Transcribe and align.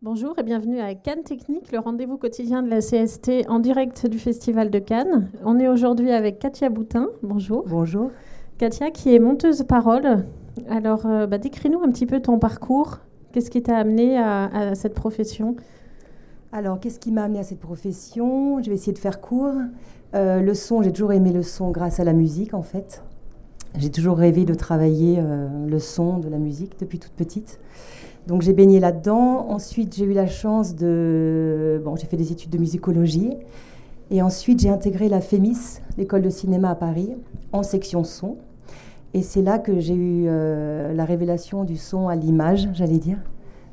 Bonjour 0.00 0.38
et 0.38 0.44
bienvenue 0.44 0.78
à 0.78 0.94
Cannes 0.94 1.24
Technique, 1.24 1.72
le 1.72 1.80
rendez-vous 1.80 2.18
quotidien 2.18 2.62
de 2.62 2.70
la 2.70 2.78
CST 2.78 3.48
en 3.48 3.58
direct 3.58 4.06
du 4.06 4.20
Festival 4.20 4.70
de 4.70 4.78
Cannes. 4.78 5.28
On 5.44 5.58
est 5.58 5.66
aujourd'hui 5.66 6.12
avec 6.12 6.38
Katia 6.38 6.68
Boutin. 6.68 7.08
Bonjour. 7.24 7.64
Bonjour. 7.66 8.12
Katia 8.58 8.92
qui 8.92 9.12
est 9.12 9.18
monteuse 9.18 9.64
parole. 9.64 10.24
Alors, 10.70 11.04
euh, 11.06 11.26
bah, 11.26 11.38
décris-nous 11.38 11.82
un 11.82 11.90
petit 11.90 12.06
peu 12.06 12.20
ton 12.20 12.38
parcours. 12.38 12.98
Qu'est-ce 13.32 13.50
qui 13.50 13.60
t'a 13.60 13.76
amené 13.76 14.16
à, 14.16 14.76
cette 14.76 14.94
profession? 14.94 15.56
Alors, 16.52 16.78
qu'est-ce 16.78 17.00
qui 17.00 17.10
m'a 17.10 17.24
amené 17.24 17.40
à 17.40 17.44
cette 17.44 17.58
profession? 17.58 18.62
Je 18.62 18.68
vais 18.68 18.76
essayer 18.76 18.92
de 18.92 19.00
faire 19.00 19.20
court. 19.20 19.56
Euh, 20.14 20.40
le 20.40 20.54
son, 20.54 20.80
j'ai 20.80 20.92
toujours 20.92 21.12
aimé 21.12 21.32
le 21.32 21.42
son 21.42 21.72
grâce 21.72 21.98
à 21.98 22.04
la 22.04 22.12
musique 22.12 22.54
en 22.54 22.62
fait. 22.62 23.02
J'ai 23.76 23.90
toujours 23.90 24.16
rêvé 24.16 24.44
de 24.44 24.54
travailler 24.54 25.18
euh, 25.18 25.66
le 25.66 25.78
son 25.80 26.18
de 26.18 26.28
la 26.28 26.38
musique 26.38 26.78
depuis 26.78 27.00
toute 27.00 27.12
petite. 27.12 27.58
Donc 28.28 28.42
j'ai 28.42 28.52
baigné 28.52 28.78
là-dedans. 28.78 29.46
Ensuite, 29.48 29.96
j'ai 29.96 30.04
eu 30.04 30.12
la 30.12 30.26
chance 30.26 30.76
de... 30.76 31.80
Bon, 31.82 31.96
j'ai 31.96 32.06
fait 32.06 32.18
des 32.18 32.30
études 32.30 32.50
de 32.50 32.58
musicologie. 32.58 33.32
Et 34.10 34.20
ensuite, 34.20 34.60
j'ai 34.60 34.68
intégré 34.68 35.08
la 35.08 35.22
FEMIS, 35.22 35.80
l'école 35.96 36.20
de 36.20 36.28
cinéma 36.28 36.70
à 36.70 36.74
Paris, 36.74 37.16
en 37.52 37.62
section 37.62 38.04
son. 38.04 38.36
Et 39.14 39.22
c'est 39.22 39.40
là 39.40 39.58
que 39.58 39.80
j'ai 39.80 39.94
eu 39.94 40.26
euh, 40.28 40.92
la 40.92 41.06
révélation 41.06 41.64
du 41.64 41.78
son 41.78 42.08
à 42.08 42.16
l'image, 42.16 42.68
j'allais 42.74 42.98
dire. 42.98 43.16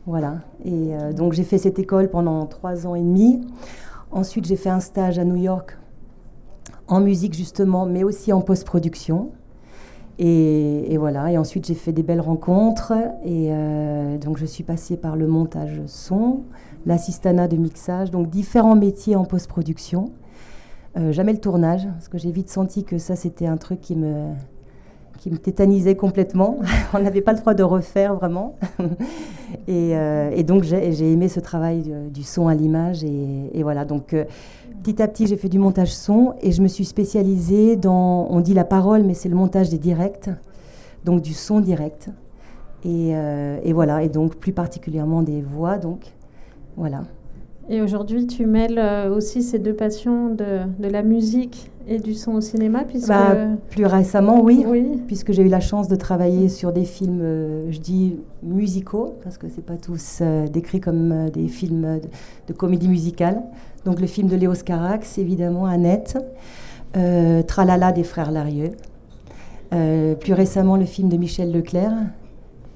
Voilà. 0.06 0.38
Et 0.64 0.96
euh, 0.96 1.12
donc 1.12 1.34
j'ai 1.34 1.44
fait 1.44 1.58
cette 1.58 1.78
école 1.78 2.10
pendant 2.10 2.46
trois 2.46 2.88
ans 2.88 2.96
et 2.96 3.02
demi. 3.02 3.42
Ensuite, 4.10 4.46
j'ai 4.46 4.56
fait 4.56 4.70
un 4.70 4.80
stage 4.80 5.20
à 5.20 5.26
New 5.26 5.36
York 5.36 5.78
en 6.88 7.02
musique 7.02 7.34
justement, 7.34 7.86
mais 7.86 8.06
aussi 8.06 8.32
en 8.32 8.40
post-production. 8.40 9.32
Et, 10.18 10.96
voilà, 10.98 11.32
et 11.32 11.38
ensuite 11.38 11.66
j'ai 11.66 11.74
fait 11.74 11.92
des 11.92 12.04
belles 12.04 12.22
rencontres, 12.22 12.94
et 13.26 13.50
euh, 13.52 14.18
donc 14.18 14.38
je 14.38 14.46
suis 14.46 14.64
passée 14.64 14.96
par 14.96 15.18
le 15.18 15.28
montage 15.28 15.82
son, 15.88 16.44
l'assistanat 16.86 17.50
de 17.50 17.58
mixage, 17.58 18.12
donc 18.12 18.30
différents 18.30 18.78
métiers 18.78 19.18
en 19.18 19.26
post-production. 19.26 20.12
Euh, 20.98 21.12
jamais 21.12 21.34
le 21.34 21.40
tournage, 21.40 21.86
parce 21.86 22.08
que 22.08 22.18
j'ai 22.18 22.32
vite 22.32 22.50
senti 22.50 22.86
que 22.86 22.98
ça 22.98 23.18
c'était 23.18 23.48
un 23.48 23.58
truc 23.58 23.82
qui 23.82 23.98
me, 23.98 24.32
qui 25.18 25.32
me 25.32 25.38
tétanisait 25.38 25.96
complètement. 25.96 26.60
On 26.94 27.00
n'avait 27.00 27.22
pas 27.22 27.34
le 27.34 27.40
droit 27.40 27.54
de 27.54 27.64
refaire 27.64 28.16
vraiment. 28.16 28.56
Euh, 29.70 30.32
et, 30.36 30.44
donc 30.44 30.64
j'ai 30.64 31.12
aimé 31.12 31.28
ce 31.30 31.40
travail 31.40 31.92
du, 32.12 32.24
son 32.24 32.48
à 32.48 32.54
l'image, 32.54 33.04
et, 33.04 33.50
et, 33.54 33.64
voilà, 33.64 33.86
donc 33.86 34.14
petit 34.84 35.02
à 35.02 35.08
petit, 35.08 35.28
j'ai 35.28 35.38
fait 35.38 35.50
du 35.50 35.58
montage 35.60 35.94
son 35.94 36.34
et 36.42 36.52
je 36.52 36.62
me 36.62 36.68
suis 36.68 36.86
spécialisée 36.86 37.76
dans, 37.76 38.28
on 38.30 38.42
dit 38.42 38.54
la 38.54 38.66
parole, 38.66 39.04
mais 39.04 39.14
c'est 39.14 39.30
le 39.30 39.36
montage 39.36 39.70
des 39.70 39.78
directs, 39.80 40.30
donc 41.04 41.22
du 41.22 41.34
son 41.34 41.60
direct. 41.62 42.10
Et, 42.84 43.16
euh, 43.16 43.58
voilà, 43.74 44.04
et 44.04 44.10
donc 44.10 44.36
plus 44.36 44.52
particulièrement 44.54 45.24
des 45.24 45.42
voix, 45.42 45.80
donc 45.80 46.02
voilà. 46.78 47.02
Et 47.70 47.82
aujourd'hui, 47.82 48.28
tu 48.28 48.46
mêles 48.46 48.78
euh, 48.78 49.16
aussi 49.16 49.42
ces 49.42 49.58
deux 49.58 49.74
passions 49.74 50.30
de, 50.30 50.60
de, 50.78 50.88
la 50.88 51.02
musique 51.02 51.72
et 51.88 51.98
du 51.98 52.14
son 52.14 52.34
au 52.34 52.42
cinéma 52.42 52.84
puisque... 52.84 53.08
Bah, 53.08 53.36
plus 53.70 53.86
récemment, 53.86 54.42
oui, 54.42 54.66
oui. 54.68 55.02
puisque 55.08 55.32
j'ai 55.32 55.42
eu 55.42 55.50
la 55.50 55.60
chance 55.60 55.88
de 55.88 55.96
travailler 55.96 56.48
sur 56.50 56.72
des 56.72 56.86
films, 56.86 57.22
euh, 57.24 57.72
je 57.72 57.80
dis 57.80 58.20
musicaux, 58.44 59.16
parce 59.24 59.40
que 59.40 59.48
c'est 59.50 59.66
pas 59.66 59.78
tous 59.78 60.22
décrits 60.52 60.80
comme 60.80 61.30
des 61.32 61.48
films 61.48 62.00
de, 62.00 62.08
de 62.48 62.54
comédie 62.54 62.88
musicale. 62.88 63.42
Donc 63.86 64.00
le 64.00 64.08
film 64.08 64.28
de 64.28 64.36
Léo 64.36 64.54
Scarax, 64.56 65.20
évidemment, 65.20 65.66
Annette, 65.66 66.18
euh, 66.98 67.44
Tralala 67.44 67.92
des 67.92 68.04
frères 68.04 68.32
Larieux. 68.32 68.72
Euh, 69.74 70.16
plus 70.16 70.34
récemment, 70.34 70.76
le 70.76 70.86
film 70.86 71.10
de 71.10 71.18
Michel 71.18 71.52
Leclerc, 71.52 71.94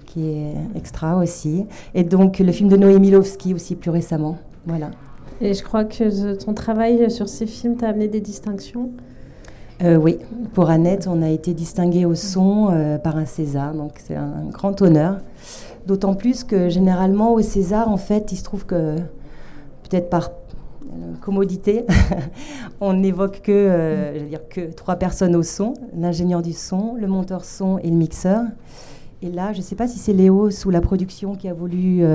qui 0.05 0.29
est 0.29 0.53
extra 0.75 1.17
aussi. 1.17 1.65
Et 1.95 2.03
donc 2.03 2.39
le 2.39 2.51
film 2.51 2.69
de 2.69 2.77
Noé 2.77 2.99
Milowski 2.99 3.53
aussi, 3.53 3.75
plus 3.75 3.91
récemment. 3.91 4.37
Voilà. 4.69 4.91
Et 5.41 5.53
je 5.53 5.63
crois 5.63 5.83
que 5.83 6.35
ton 6.35 6.53
travail 6.53 7.09
sur 7.11 7.27
ces 7.27 7.45
films 7.45 7.75
t'a 7.77 7.89
amené 7.89 8.07
des 8.07 8.21
distinctions? 8.21 8.91
Euh, 9.81 9.95
oui, 9.95 10.19
pour 10.53 10.69
Annette, 10.69 11.07
on 11.09 11.21
a 11.21 11.29
été 11.29 11.53
distingué 11.53 12.05
au 12.05 12.15
son 12.15 12.99
par 13.03 13.17
un 13.17 13.25
César, 13.25 13.73
donc 13.73 13.93
c'est 13.97 14.15
un 14.15 14.45
grand 14.51 14.81
honneur. 14.81 15.19
D'autant 15.87 16.13
plus 16.13 16.43
que 16.43 16.67
généralement 16.67 17.33
au 17.33 17.41
César, 17.41 17.89
en 17.89 17.97
fait, 17.97 18.33
il 18.33 18.35
se 18.37 18.43
trouve 18.43 18.65
que 18.65 18.97
peut-être 19.83 20.09
par 20.09 20.31
commodité. 21.21 21.85
on 22.81 22.93
n'évoque 22.93 23.41
que, 23.41 23.51
euh, 23.51 24.27
dire 24.27 24.47
que 24.49 24.71
trois 24.71 24.95
personnes 24.95 25.35
au 25.35 25.43
son, 25.43 25.73
l'ingénieur 25.95 26.41
du 26.41 26.53
son, 26.53 26.95
le 26.95 27.07
monteur 27.07 27.43
son 27.43 27.77
et 27.79 27.89
le 27.89 27.95
mixeur. 27.95 28.43
Et 29.21 29.29
là, 29.29 29.53
je 29.53 29.57
ne 29.59 29.63
sais 29.63 29.75
pas 29.75 29.87
si 29.87 29.99
c'est 29.99 30.13
Léo 30.13 30.49
sous 30.49 30.69
la 30.69 30.81
production 30.81 31.35
qui 31.35 31.49
a 31.49 31.53
voulu 31.53 32.05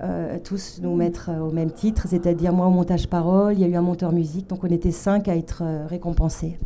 euh, 0.00 0.36
euh, 0.36 0.38
tous 0.42 0.80
nous 0.82 0.94
mettre 0.94 1.30
au 1.30 1.50
même 1.50 1.70
titre, 1.70 2.06
c'est-à-dire 2.08 2.52
moi 2.52 2.66
au 2.66 2.70
montage 2.70 3.08
parole, 3.08 3.54
il 3.54 3.60
y 3.60 3.64
a 3.64 3.68
eu 3.68 3.76
un 3.76 3.82
monteur 3.82 4.12
musique, 4.12 4.48
donc 4.48 4.64
on 4.64 4.68
était 4.68 4.90
cinq 4.90 5.28
à 5.28 5.36
être 5.36 5.62
récompensés. 5.86 6.58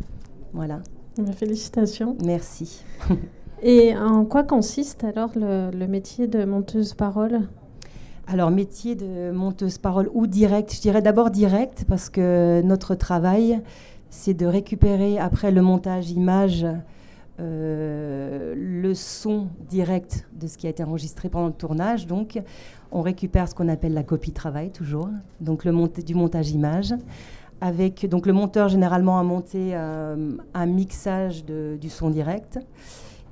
Voilà. 0.53 0.79
Félicitations. 1.35 2.17
Merci. 2.25 2.83
Et 3.63 3.95
en 3.95 4.25
quoi 4.25 4.43
consiste 4.43 5.03
alors 5.03 5.31
le 5.35 5.87
métier 5.87 6.27
de 6.27 6.43
monteuse 6.43 6.93
parole? 6.93 7.41
Alors, 8.27 8.51
métier 8.51 8.95
de 8.95 9.31
monteuse 9.31 9.77
parole 9.77 10.09
ou 10.13 10.27
direct, 10.27 10.73
je 10.73 10.81
dirais 10.81 11.01
d'abord 11.01 11.29
direct 11.29 11.85
parce 11.87 12.09
que 12.09 12.61
notre 12.63 12.95
travail, 12.95 13.61
c'est 14.09 14.33
de 14.33 14.45
récupérer 14.45 15.19
après 15.19 15.51
le 15.51 15.61
montage 15.61 16.11
image 16.11 16.65
euh, 17.39 18.53
le 18.55 18.93
son 18.93 19.47
direct 19.67 20.27
de 20.33 20.45
ce 20.47 20.57
qui 20.57 20.67
a 20.67 20.69
été 20.69 20.83
enregistré 20.83 21.29
pendant 21.29 21.47
le 21.47 21.53
tournage. 21.53 22.05
Donc, 22.05 22.39
on 22.91 23.01
récupère 23.01 23.47
ce 23.47 23.55
qu'on 23.55 23.69
appelle 23.69 23.93
la 23.93 24.03
copie 24.03 24.31
travail 24.31 24.69
toujours, 24.69 25.09
donc 25.41 25.65
le 25.65 25.73
du 26.03 26.15
montage 26.15 26.51
image. 26.51 26.93
Avec, 27.61 28.07
donc 28.07 28.25
le 28.25 28.33
monteur 28.33 28.67
généralement 28.67 29.19
a 29.19 29.23
monté 29.23 29.71
euh, 29.73 30.37
un 30.53 30.65
mixage 30.65 31.45
du 31.45 31.89
son 31.89 32.09
direct. 32.09 32.59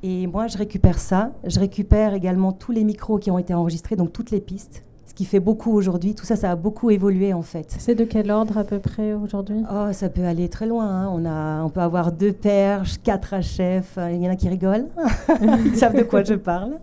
Et 0.03 0.25
moi, 0.25 0.47
je 0.47 0.57
récupère 0.57 0.97
ça. 0.97 1.31
Je 1.43 1.59
récupère 1.59 2.13
également 2.13 2.53
tous 2.53 2.71
les 2.71 2.83
micros 2.83 3.19
qui 3.19 3.29
ont 3.29 3.37
été 3.37 3.53
enregistrés, 3.53 3.95
donc 3.95 4.13
toutes 4.13 4.31
les 4.31 4.41
pistes. 4.41 4.83
Qui 5.21 5.25
fait 5.25 5.39
beaucoup 5.39 5.71
aujourd'hui. 5.73 6.15
Tout 6.15 6.25
ça, 6.25 6.35
ça 6.35 6.49
a 6.49 6.55
beaucoup 6.55 6.89
évolué 6.89 7.31
en 7.31 7.43
fait. 7.43 7.75
C'est 7.77 7.93
de 7.93 8.05
quel 8.05 8.31
ordre 8.31 8.57
à 8.57 8.63
peu 8.63 8.79
près 8.79 9.13
aujourd'hui? 9.13 9.61
Oh, 9.71 9.93
ça 9.93 10.09
peut 10.09 10.23
aller 10.23 10.49
très 10.49 10.65
loin. 10.65 10.87
Hein. 10.87 11.11
On, 11.13 11.25
a, 11.25 11.63
on 11.63 11.69
peut 11.69 11.81
avoir 11.81 12.11
deux 12.11 12.33
perches, 12.33 12.99
quatre 13.03 13.35
HF. 13.35 13.99
Il 14.13 14.23
y 14.23 14.27
en 14.27 14.31
a 14.31 14.35
qui 14.35 14.49
rigolent. 14.49 14.87
Ils 15.63 15.77
savent 15.77 15.95
de 15.95 16.01
quoi 16.01 16.23
je 16.23 16.33
parle. 16.33 16.79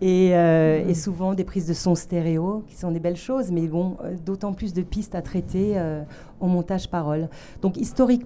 Et, 0.00 0.36
euh, 0.36 0.86
et, 0.86 0.94
souvent 0.94 1.34
des 1.34 1.42
prises 1.42 1.66
de 1.66 1.74
son 1.74 1.96
stéréo, 1.96 2.62
qui 2.68 2.76
sont 2.76 2.92
des 2.92 3.00
belles 3.00 3.16
choses, 3.16 3.50
mais 3.50 3.66
bon, 3.66 3.96
euh, 4.04 4.14
d'autant 4.24 4.52
plus 4.52 4.72
de 4.72 4.82
pistes 4.82 5.16
à 5.16 5.22
traiter 5.22 5.72
euh, 5.74 6.02
au 6.38 6.46
montage 6.46 6.88
parole. 6.88 7.28
Donc 7.60 7.76
historique, 7.76 8.22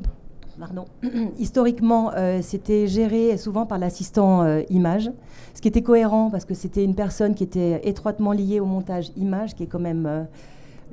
Pardon. 0.58 0.84
Historiquement, 1.38 2.12
euh, 2.14 2.40
c'était 2.42 2.86
géré 2.86 3.36
souvent 3.36 3.66
par 3.66 3.78
l'assistant 3.78 4.42
euh, 4.42 4.62
image, 4.70 5.10
ce 5.54 5.60
qui 5.60 5.68
était 5.68 5.82
cohérent 5.82 6.30
parce 6.30 6.44
que 6.44 6.54
c'était 6.54 6.84
une 6.84 6.94
personne 6.94 7.34
qui 7.34 7.44
était 7.44 7.80
étroitement 7.88 8.32
liée 8.32 8.60
au 8.60 8.66
montage 8.66 9.10
image, 9.16 9.54
qui 9.54 9.62
est 9.62 9.66
quand 9.66 9.78
même 9.78 10.06
euh, 10.06 10.24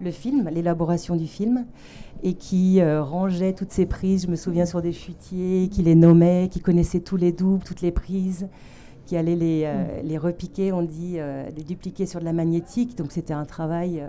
le 0.02 0.12
film, 0.12 0.50
l'élaboration 0.52 1.16
du 1.16 1.28
film, 1.28 1.66
et 2.24 2.34
qui 2.34 2.82
rangeait 2.84 3.54
toutes 3.54 3.72
ces 3.72 3.86
prises. 3.86 4.24
Je 4.24 4.32
me 4.32 4.36
souviens 4.36 4.66
sur 4.66 4.82
des 4.82 4.94
chutiers, 4.94 5.70
qui 5.70 5.82
les 5.82 5.96
nommait, 5.96 6.50
qui 6.50 6.62
connaissait 6.62 7.02
tous 7.02 7.18
les 7.18 7.32
doubles, 7.32 7.64
toutes 7.64 7.82
les 7.82 7.92
prises, 7.92 8.48
qui 9.06 9.18
allait 9.18 9.36
les, 9.36 9.66
mm. 9.66 10.08
les 10.08 10.18
repiquer, 10.18 10.72
on 10.72 10.82
dit, 10.84 11.18
les 11.56 11.64
dupliquer 11.64 12.06
sur 12.06 12.22
de 12.22 12.26
la 12.26 12.34
magnétique. 12.34 12.98
Donc 12.98 13.12
c'était 13.12 13.34
un 13.34 13.46
travail 13.46 14.04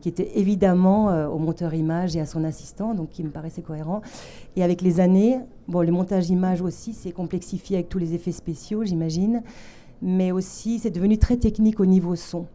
qui 0.00 0.08
était 0.08 0.38
évidemment 0.38 1.10
euh, 1.10 1.28
au 1.28 1.38
monteur 1.38 1.74
image 1.74 2.16
et 2.16 2.20
à 2.20 2.26
son 2.26 2.44
assistant, 2.44 2.94
donc 2.94 3.10
qui 3.10 3.22
me 3.22 3.30
paraissait 3.30 3.62
cohérent. 3.62 4.02
Et 4.56 4.62
avec 4.62 4.82
les 4.82 5.00
années, 5.00 5.38
bon, 5.66 5.82
le 5.82 5.92
montage 5.92 6.30
image 6.30 6.62
aussi 6.62 6.92
s'est 6.92 7.12
complexifié 7.12 7.76
avec 7.76 7.88
tous 7.88 7.98
les 7.98 8.14
effets 8.14 8.32
spéciaux, 8.32 8.84
j'imagine, 8.84 9.42
mais 10.02 10.32
aussi 10.32 10.78
c'est 10.78 10.90
devenu 10.90 11.18
très 11.18 11.36
technique 11.36 11.80
au 11.80 11.86
niveau 11.86 12.16
son. 12.16 12.46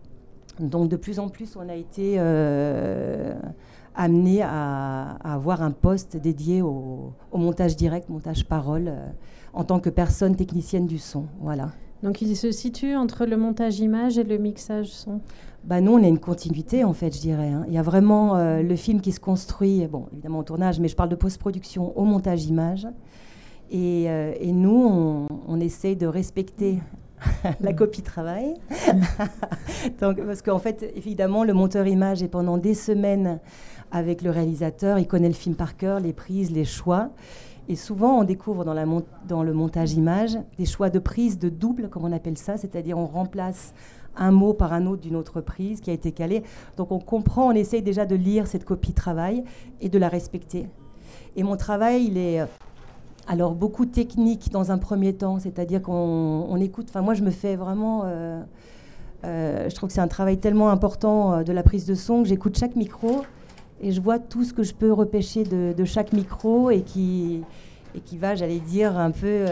Donc 0.59 0.89
de 0.89 0.95
plus 0.95 1.19
en 1.19 1.29
plus, 1.29 1.55
on 1.55 1.67
a 1.67 1.75
été 1.75 2.15
euh, 2.17 3.33
amené 3.95 4.41
à, 4.43 5.17
avoir 5.23 5.61
un 5.61 5.71
poste 5.71 6.17
dédié 6.17 6.61
au, 6.61 7.13
montage 7.33 7.75
direct, 7.75 8.09
montage 8.09 8.45
parole, 8.45 8.87
euh, 8.87 9.07
en 9.53 9.63
tant 9.63 9.79
que 9.79 9.89
personne 9.89 10.35
technicienne 10.35 10.87
du 10.87 10.99
son. 10.99 11.25
Voilà. 11.41 11.69
Donc 12.03 12.21
il 12.21 12.35
se 12.35 12.51
situe 12.51 12.95
entre 12.95 13.25
le 13.25 13.37
montage 13.37 13.79
image 13.79 14.17
et 14.17 14.23
le 14.23 14.37
mixage 14.37 14.87
son 14.87 15.21
bah 15.63 15.79
nous, 15.79 15.93
on 15.93 16.03
a 16.03 16.07
une 16.07 16.19
continuité, 16.19 16.83
en 16.83 16.91
fait, 16.91 17.15
je 17.15 17.21
dirais. 17.21 17.47
Hein. 17.47 17.63
Il 17.69 17.73
y 17.73 17.77
a 17.77 17.81
vraiment 17.81 18.35
euh, 18.35 18.61
le 18.61 18.75
film 18.75 18.99
qui 18.99 19.13
se 19.13 19.21
construit, 19.21 19.87
bon, 19.87 20.07
évidemment 20.11 20.39
au 20.39 20.43
tournage, 20.43 20.81
mais 20.81 20.89
je 20.89 20.95
parle 20.97 21.07
de 21.07 21.15
post-production 21.15 21.97
au 21.97 22.03
montage 22.03 22.43
image. 22.45 22.85
Et, 23.71 24.09
euh, 24.09 24.33
nous, 24.43 24.75
on, 24.75 25.27
on, 25.47 25.59
essaye 25.61 25.95
de 25.95 26.05
respecter 26.05 26.79
la 27.61 27.71
copie 27.71 28.01
travail. 28.01 28.55
Donc, 30.01 30.21
parce 30.21 30.41
qu'en 30.41 30.59
fait, 30.59 30.91
évidemment, 30.97 31.45
le 31.45 31.53
monteur 31.53 31.87
image 31.87 32.21
est 32.23 32.27
pendant 32.27 32.57
des 32.57 32.73
semaines 32.73 33.39
avec 33.93 34.21
le 34.21 34.31
réalisateur. 34.31 34.99
Il 34.99 35.07
connaît 35.07 35.29
le 35.29 35.33
film 35.33 35.55
par 35.55 35.77
cœur, 35.77 36.01
les 36.01 36.11
prises, 36.11 36.51
les 36.51 36.65
choix. 36.65 37.11
Et 37.69 37.75
souvent, 37.75 38.19
on 38.19 38.23
découvre 38.23 38.65
dans, 38.65 39.43
le 39.43 39.53
montage 39.53 39.93
image 39.93 40.37
des 40.57 40.65
choix 40.65 40.89
de 40.89 40.99
prise 40.99 41.39
de 41.39 41.49
double, 41.49 41.89
comme 41.89 42.03
on 42.03 42.11
appelle 42.11 42.37
ça, 42.37 42.57
c'est-à-dire 42.57 42.97
on 42.97 43.05
remplace 43.05 43.73
un 44.15 44.31
mot 44.31 44.53
par 44.53 44.73
un 44.73 44.85
autre 44.85 45.01
d'une 45.01 45.15
autre 45.15 45.41
prise 45.41 45.79
qui 45.79 45.89
a 45.89 45.93
été 45.93 46.11
calé. 46.11 46.43
Donc 46.77 46.91
on 46.91 46.99
comprend, 46.99 47.47
on 47.47 47.51
essaye 47.51 47.81
déjà 47.81 48.05
de 48.05 48.15
lire 48.15 48.47
cette 48.47 48.65
copie 48.65 48.93
travail 48.93 49.43
et 49.81 49.89
de 49.89 49.97
la 49.97 50.09
respecter. 50.09 50.67
Et 51.35 51.43
mon 51.43 51.55
travail, 51.55 52.05
il 52.05 52.17
est 52.17 52.41
alors 53.27 53.55
beaucoup 53.55 53.85
technique 53.85 54.51
dans 54.51 54.71
un 54.71 54.77
premier 54.77 55.13
temps, 55.13 55.39
c'est-à-dire 55.39 55.81
qu'on 55.81 56.57
écoute. 56.57 56.87
Enfin 56.89 57.01
moi 57.01 57.13
je 57.13 57.23
me 57.23 57.31
fais 57.31 57.55
vraiment. 57.55 58.03
Euh, 58.05 58.41
euh, 59.25 59.69
je 59.69 59.75
trouve 59.75 59.87
que 59.87 59.93
c'est 59.93 60.01
un 60.01 60.07
travail 60.07 60.37
tellement 60.37 60.69
important 60.69 61.33
euh, 61.33 61.43
de 61.43 61.53
la 61.53 61.63
prise 61.63 61.85
de 61.85 61.95
son 61.95 62.23
que 62.23 62.27
j'écoute 62.27 62.57
chaque 62.57 62.75
micro 62.75 63.23
et 63.83 63.91
je 63.91 64.01
vois 64.01 64.17
tout 64.17 64.43
ce 64.43 64.53
que 64.53 64.63
je 64.63 64.73
peux 64.73 64.91
repêcher 64.91 65.43
de, 65.43 65.85
chaque 65.85 66.13
micro 66.13 66.69
et 66.69 66.81
qui, 66.81 67.43
et 67.95 67.99
qui 67.99 68.17
va, 68.17 68.35
j'allais 68.35 68.59
dire, 68.59 68.97
un 68.97 69.11
peu 69.11 69.45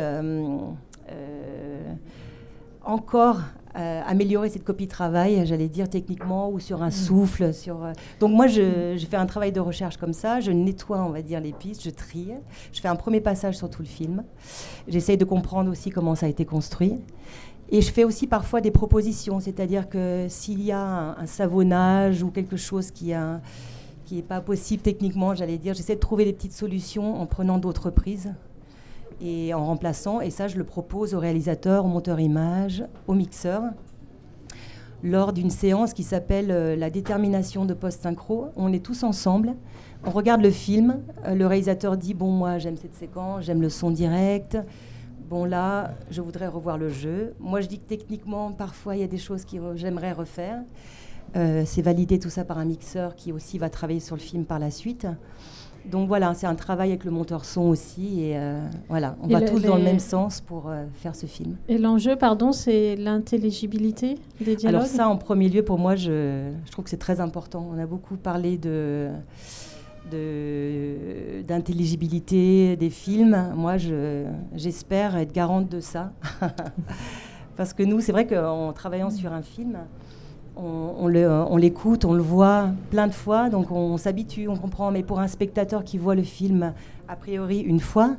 encore 2.83 3.42
améliorer 3.75 4.50
cette 4.50 4.63
copie 4.63 4.86
de 4.86 4.92
travail, 4.92 5.45
j'allais 5.45 5.68
dire 5.68 5.89
techniquement, 5.89 6.50
ou 6.50 6.60
sur 6.60 6.81
un 6.81 6.88
mm. 6.88 6.92
souffle. 6.92 7.54
Sur, 7.54 7.88
Donc 8.19 8.31
moi, 8.31 8.48
je, 8.48 8.95
je, 8.98 9.06
fais 9.06 9.18
un 9.18 9.25
travail 9.25 9.51
de 9.51 9.60
recherche 9.60 9.98
comme 9.98 10.13
ça, 10.13 10.39
je 10.39 10.51
nettoie, 10.51 11.04
on 11.04 11.10
va 11.10 11.22
dire, 11.22 11.39
les 11.39 11.54
pistes, 11.54 11.83
je 11.83 11.89
trie, 11.89 12.31
je 12.72 12.81
fais 12.81 12.88
un 12.88 12.95
premier 12.95 13.22
passage 13.22 13.57
sur 13.57 13.69
tout 13.69 13.81
le 13.81 13.88
film. 13.88 14.24
J'essaye 14.88 15.18
de 15.18 15.25
comprendre 15.25 15.69
aussi 15.69 15.89
comment 15.89 16.16
ça 16.16 16.25
a 16.25 16.30
été 16.30 16.45
construit. 16.45 16.95
Et 17.74 17.81
je 17.81 17.89
fais 17.89 18.04
aussi 18.04 18.28
parfois 18.28 18.60
des 18.60 18.72
propositions, 18.72 19.39
c'est-à-dire 19.39 19.88
que 19.88 20.25
s'il 20.28 20.62
y 20.62 20.74
a 20.74 21.16
un, 21.18 21.25
savonnage 21.25 22.22
ou 22.22 22.30
quelque 22.30 22.57
chose 22.57 22.92
qui 22.92 23.07
n'est 23.07 23.39
qui 24.11 24.21
pas 24.21 24.41
possible 24.41 24.83
techniquement, 24.83 25.33
j'allais 25.35 25.57
dire, 25.57 25.73
j'essaie 25.73 25.95
de 25.95 25.99
trouver 26.01 26.25
des 26.25 26.33
petites 26.33 26.51
solutions 26.51 27.21
en 27.21 27.25
prenant 27.25 27.57
d'autres 27.57 27.89
prises 27.89 28.33
et 29.21 29.53
en 29.53 29.65
remplaçant. 29.65 30.19
Et 30.19 30.31
ça, 30.31 30.49
je 30.49 30.57
le 30.57 30.65
propose 30.65 31.15
au 31.15 31.19
réalisateur, 31.19 31.85
au 31.85 31.87
monteur 31.87 32.19
image, 32.19 32.83
au 33.07 33.13
mixeur, 33.13 33.63
lors 35.01 35.31
d'une 35.31 35.49
séance 35.49 35.93
qui 35.93 36.03
s'appelle 36.03 36.51
euh, 36.51 36.75
la 36.75 36.89
détermination 36.89 37.63
de 37.63 37.73
post-synchro. 37.73 38.49
On 38.57 38.73
est 38.73 38.83
tous 38.83 39.03
ensemble, 39.03 39.55
on 40.03 40.09
regarde 40.09 40.41
le 40.41 40.51
film, 40.51 40.99
euh, 41.25 41.33
le 41.33 41.47
réalisateur 41.47 41.95
dit, 41.95 42.13
bon, 42.13 42.31
moi 42.31 42.57
j'aime 42.57 42.75
cette 42.75 42.95
séquence, 42.95 43.45
j'aime 43.45 43.61
le 43.61 43.69
son 43.69 43.91
direct 43.91 44.57
bon 45.31 45.45
là, 45.45 45.93
je 46.09 46.19
voudrais 46.19 46.47
revoir 46.47 46.77
le 46.77 46.89
jeu. 46.89 47.33
Moi, 47.39 47.61
je 47.61 47.67
dis 47.69 47.79
que 47.79 47.87
techniquement, 47.87 48.51
parfois, 48.51 48.97
il 48.97 48.99
y 48.99 49.03
a 49.03 49.07
des 49.07 49.17
choses 49.17 49.45
que 49.45 49.55
j'aimerais 49.75 50.11
refaire. 50.11 50.61
Euh, 51.36 51.63
c'est 51.66 51.81
validé 51.81 52.19
tout 52.19 52.30
ça 52.30 52.44
par 52.44 52.57
un 52.57 52.66
mixeur 52.66 53.16
qui 53.16 53.31
aussi 53.31 53.57
va 53.57 53.69
travailler 53.69 54.01
sur 54.01 54.16
le 54.16 54.22
film 54.22 54.45
par 54.45 54.60
la 54.60 54.69
suite. 54.72 55.07
Donc 55.86 56.07
voilà, 56.07 56.36
c'est 56.36 56.45
un 56.45 56.54
travail 56.54 56.89
avec 56.89 57.06
le 57.06 57.12
monteur 57.12 57.44
son 57.44 57.62
aussi. 57.63 58.22
Et 58.22 58.38
euh, 58.38 58.60
voilà, 58.88 59.16
on 59.22 59.28
va 59.28 59.42
tous 59.42 59.62
dans 59.62 59.78
le 59.78 59.83
même 59.83 60.00
sens 60.00 60.42
pour 60.42 60.69
euh, 60.69 60.86
faire 60.94 61.16
ce 61.16 61.25
film. 61.25 61.56
Et 61.68 61.78
l'enjeu, 61.80 62.16
pardon, 62.16 62.51
c'est 62.51 62.95
l'intelligibilité 62.98 64.19
des 64.39 64.56
dialogues 64.56 64.81
Alors 64.81 64.88
ça, 64.88 65.07
en 65.07 65.18
premier 65.18 65.50
lieu, 65.50 65.63
pour 65.63 65.80
moi, 65.80 65.95
je, 65.95 66.51
je 66.66 66.72
trouve 66.72 66.83
que 66.83 66.92
c'est 66.92 66.98
très 66.98 67.19
important. 67.19 67.68
On 67.74 67.80
a 67.80 67.86
beaucoup 67.86 68.18
parlé 68.18 68.57
de 68.57 69.10
d'intelligibilité 71.48 72.75
des 72.75 72.89
films. 72.89 73.54
Moi, 73.56 73.78
j'espère 74.54 75.16
être 75.16 75.31
garante 75.31 75.69
de 75.69 75.80
ça. 75.80 76.12
Parce 77.56 77.74
que 77.74 77.83
nous, 77.83 78.01
c'est 78.01 78.12
vrai 78.12 78.28
qu'en 78.28 78.74
travaillant 78.74 79.10
sur 79.10 79.31
un 79.31 79.42
film, 79.42 79.78
on, 80.56 80.95
on 81.03 81.57
l'écoute, 81.57 82.06
on, 82.06 82.13
le 82.13 82.21
voit 82.21 82.69
plein 82.89 83.07
de 83.07 83.13
fois, 83.13 83.50
donc 83.50 83.71
on, 83.71 83.98
s'habitue, 83.98 84.48
on 84.48 84.56
comprend. 84.56 84.92
Mais 84.92 85.03
pour 85.03 85.19
un 85.19 85.27
spectateur 85.27 85.83
qui 85.83 85.98
voit 85.98 86.15
le 86.15 86.24
film 86.24 86.74
a 87.07 87.15
priori 87.15 87.59
une 87.59 87.80
fois, 87.80 88.15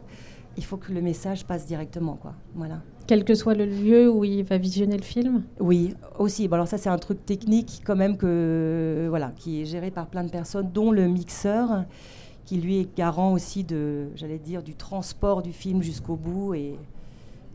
il 0.57 0.65
faut 0.65 0.77
que 0.77 0.93
le 0.93 1.01
message 1.01 1.45
passe 1.45 1.67
directement. 1.67 2.15
Quoi. 2.15 2.35
Voilà. 2.55 2.81
Quel 3.07 3.25
que 3.25 3.35
soit 3.35 3.55
le 3.55 3.67
lieu 3.67 4.11
où 4.11 4.25
il 4.25 4.45
va 4.45 4.59
visionner 4.59 4.97
le 4.97 5.03
film? 5.03 5.43
Oui, 5.61 5.95
aussi. 6.19 6.49
Bon, 6.49 6.55
alors 6.55 6.69
ça, 6.69 6.79
c'est 6.79 6.89
un 6.89 6.99
truc 6.99 7.25
technique 7.27 7.83
quand 7.85 7.97
même 7.97 8.17
que, 8.17 9.07
voilà, 9.09 9.33
qui 9.37 9.63
est 9.63 9.65
géré 9.65 9.91
par 9.91 10.07
plein 10.07 10.25
de 10.25 10.31
personnes, 10.31 10.71
dont 10.73 10.93
le 10.93 11.09
mixeur, 11.09 11.85
qui 12.45 12.59
lui 12.59 12.79
est 12.79 12.97
garant 12.97 13.33
aussi 13.33 13.65
de, 13.65 14.09
j'allais 14.15 14.39
dire, 14.39 14.63
du 14.63 14.75
transport 14.75 15.43
du 15.43 15.53
film 15.53 15.83
jusqu'au 15.83 16.17
bout. 16.17 16.55
Et, 16.55 16.77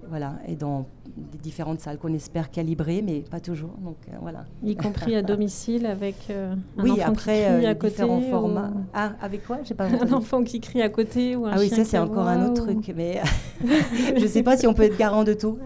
voilà, 0.09 0.35
et 0.47 0.55
dans 0.55 0.85
des 1.15 1.37
différentes 1.37 1.79
salles 1.79 1.97
qu'on 1.97 2.13
espère 2.13 2.51
calibrer, 2.51 3.01
mais 3.01 3.21
pas 3.21 3.39
toujours. 3.39 3.71
Donc 3.83 3.97
euh, 4.07 4.17
voilà. 4.21 4.45
Y 4.63 4.75
compris 4.75 5.15
à 5.15 5.21
domicile 5.21 5.85
avec 5.85 6.15
euh, 6.29 6.53
un 6.77 6.83
oui, 6.83 6.91
enfant 6.91 7.11
après, 7.11 7.37
qui 7.37 7.43
crie 7.43 7.65
euh, 7.65 7.69
à 7.69 7.75
côté. 7.75 7.89
Différents 7.89 8.21
formats. 8.21 8.71
Ah, 8.93 9.13
avec 9.21 9.45
quoi? 9.45 9.59
J'ai 9.63 9.73
pas 9.73 9.85
Un 10.01 10.13
enfant 10.13 10.43
qui 10.43 10.59
crie 10.59 10.81
à 10.81 10.89
côté 10.89 11.35
ou 11.35 11.45
un 11.45 11.51
Ah 11.53 11.57
oui, 11.59 11.69
ça 11.69 11.83
c'est 11.83 11.97
encore 11.97 12.27
un 12.27 12.47
autre 12.47 12.63
truc, 12.63 12.93
mais 12.95 13.21
je 14.15 14.21
ne 14.21 14.27
sais 14.27 14.43
pas 14.43 14.57
si 14.57 14.67
on 14.67 14.73
peut 14.73 14.83
être 14.83 14.97
garant 14.97 15.23
de 15.23 15.33
tout. 15.33 15.57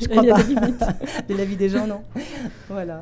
je 0.00 0.06
crois 0.08 0.22
Il 0.22 0.28
y 0.28 0.30
a 0.30 0.34
pas. 0.34 0.92
De 1.28 1.34
la 1.34 1.44
vie 1.44 1.56
des 1.56 1.68
gens, 1.68 1.86
non. 1.86 2.00
Voilà. 2.68 3.00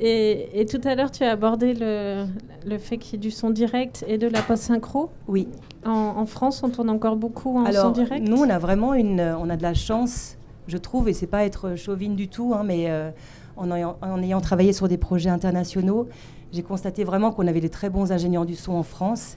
Et, 0.00 0.66
tout 0.70 0.80
à 0.84 0.94
l'heure, 0.94 1.10
tu 1.10 1.24
as 1.24 1.30
abordé 1.30 1.74
le, 1.74 2.26
le 2.66 2.78
fait 2.78 2.98
qu'il 2.98 3.14
y 3.14 3.16
ait 3.16 3.20
du 3.20 3.30
son 3.30 3.50
direct 3.50 4.04
et 4.08 4.18
de 4.18 4.26
la 4.26 4.42
post-synchro. 4.42 5.10
Oui. 5.28 5.48
En, 5.84 6.26
France, 6.26 6.62
on 6.62 6.68
tourne 6.68 6.90
encore 6.90 7.16
beaucoup 7.16 7.58
en 7.58 7.70
son 7.72 7.90
direct? 7.90 8.26
Nous, 8.26 8.38
on 8.38 8.50
a 8.50 8.58
vraiment 8.58 8.94
une, 8.94 9.20
on 9.20 9.48
a 9.48 9.56
de 9.56 9.62
la 9.62 9.74
chance, 9.74 10.36
je 10.66 10.76
trouve, 10.76 11.08
et 11.08 11.12
c'est 11.12 11.26
pas 11.26 11.44
être 11.44 11.76
chauvine 11.76 12.16
du 12.16 12.28
tout, 12.28 12.52
hein, 12.54 12.62
mais 12.64 12.90
euh, 12.90 13.10
en, 13.56 13.70
ayant, 13.70 13.96
en, 14.02 14.20
ayant, 14.22 14.40
travaillé 14.40 14.72
sur 14.72 14.88
des 14.88 14.98
projets 14.98 15.30
internationaux, 15.30 16.08
j'ai 16.52 16.62
constaté 16.62 17.04
vraiment 17.04 17.32
qu'on 17.32 17.46
avait 17.46 17.60
des 17.60 17.70
très 17.70 17.90
bons 17.90 18.12
ingénieurs 18.12 18.46
du 18.46 18.54
son 18.54 18.72
en 18.72 18.82
France 18.82 19.36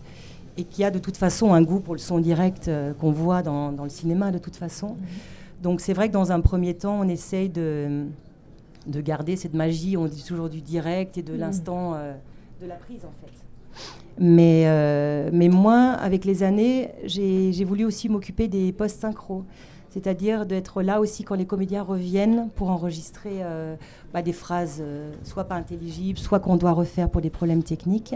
et 0.57 0.63
qu'il 0.63 0.81
y 0.81 0.85
a 0.85 0.91
de 0.91 1.00
toute 1.00 1.17
façon 1.17 1.53
un 1.53 1.61
goût 1.61 1.79
pour 1.79 1.94
le 1.94 2.00
son 2.00 2.19
direct 2.19 2.67
euh, 2.67 2.94
qu'on 2.94 3.11
voit 3.11 3.41
dans, 3.44 3.71
dans, 3.71 3.83
le 3.83 3.89
cinéma 3.89 4.31
de 4.31 4.38
toute 4.39 4.56
façon. 4.56 4.89
Mhm. 4.89 4.97
Donc 5.61 5.81
c'est 5.81 5.94
vrai 5.94 6.07
que 6.07 6.13
dans 6.13 6.31
un 6.31 6.41
premier 6.41 6.73
temps, 6.73 7.00
on 7.00 7.07
essaye 7.07 7.50
de 7.50 8.06
de 8.88 9.02
garder 9.02 9.36
cette 9.36 9.54
magie, 9.54 9.98
on 9.98 10.06
dit 10.06 10.24
toujours 10.24 10.50
du 10.50 10.62
direct 10.62 11.18
et 11.18 11.24
de 11.24 11.34
mm. 11.34 11.40
l'instant 11.40 11.94
euh, 11.94 12.14
de 12.62 12.68
la 12.68 12.76
prise 12.76 13.06
en 13.06 13.14
fait. 13.26 13.34
Mais, 14.18 14.64
euh, 14.68 15.30
mais 15.31 15.48
moi, 15.48 15.92
avec 15.92 16.26
les 16.26 16.44
années, 16.44 16.90
j'ai 17.06 17.64
voulu 17.64 17.86
aussi 17.86 18.10
m'occuper 18.10 18.48
des 18.48 18.74
post-synchro. 18.74 19.46
C'est-à-dire 19.90 20.46
d'être 20.46 20.84
là 20.84 21.00
aussi 21.00 21.24
quand 21.24 21.36
les 21.36 21.46
comédiens 21.46 21.81
reviennent 21.81 22.50
pour 22.56 22.70
enregistrer 22.70 23.38
euh, 23.42 23.76
bah, 24.14 24.22
des 24.22 24.34
phrases 24.34 24.84
soit 25.24 25.46
pas 25.46 25.56
intelligibles, 25.56 26.20
soit 26.20 26.40
qu'on 26.40 26.58
doit 26.58 26.74
refaire 26.74 27.10
pour 27.10 27.22
des 27.22 27.30
problèmes 27.30 27.64
techniques 27.64 28.16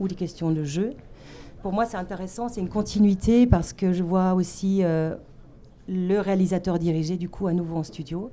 ou 0.00 0.08
des 0.08 0.16
questions 0.16 0.50
de 0.50 0.64
jeu. 0.64 0.94
Pour 1.62 1.72
moi, 1.72 1.86
c'est 1.86 1.96
intéressant, 1.96 2.48
c'est 2.48 2.60
une 2.60 2.68
continuité 2.68 3.46
parce 3.46 3.72
que 3.72 3.92
je 3.92 4.02
vois 4.02 4.34
aussi 4.34 4.82
le 5.88 6.20
réalisateur 6.20 6.78
diriger 6.78 7.16
du 7.16 7.28
coup 7.28 7.46
à 7.46 7.52
nouveau 7.52 7.76
en 7.76 7.84
studio. 7.84 8.30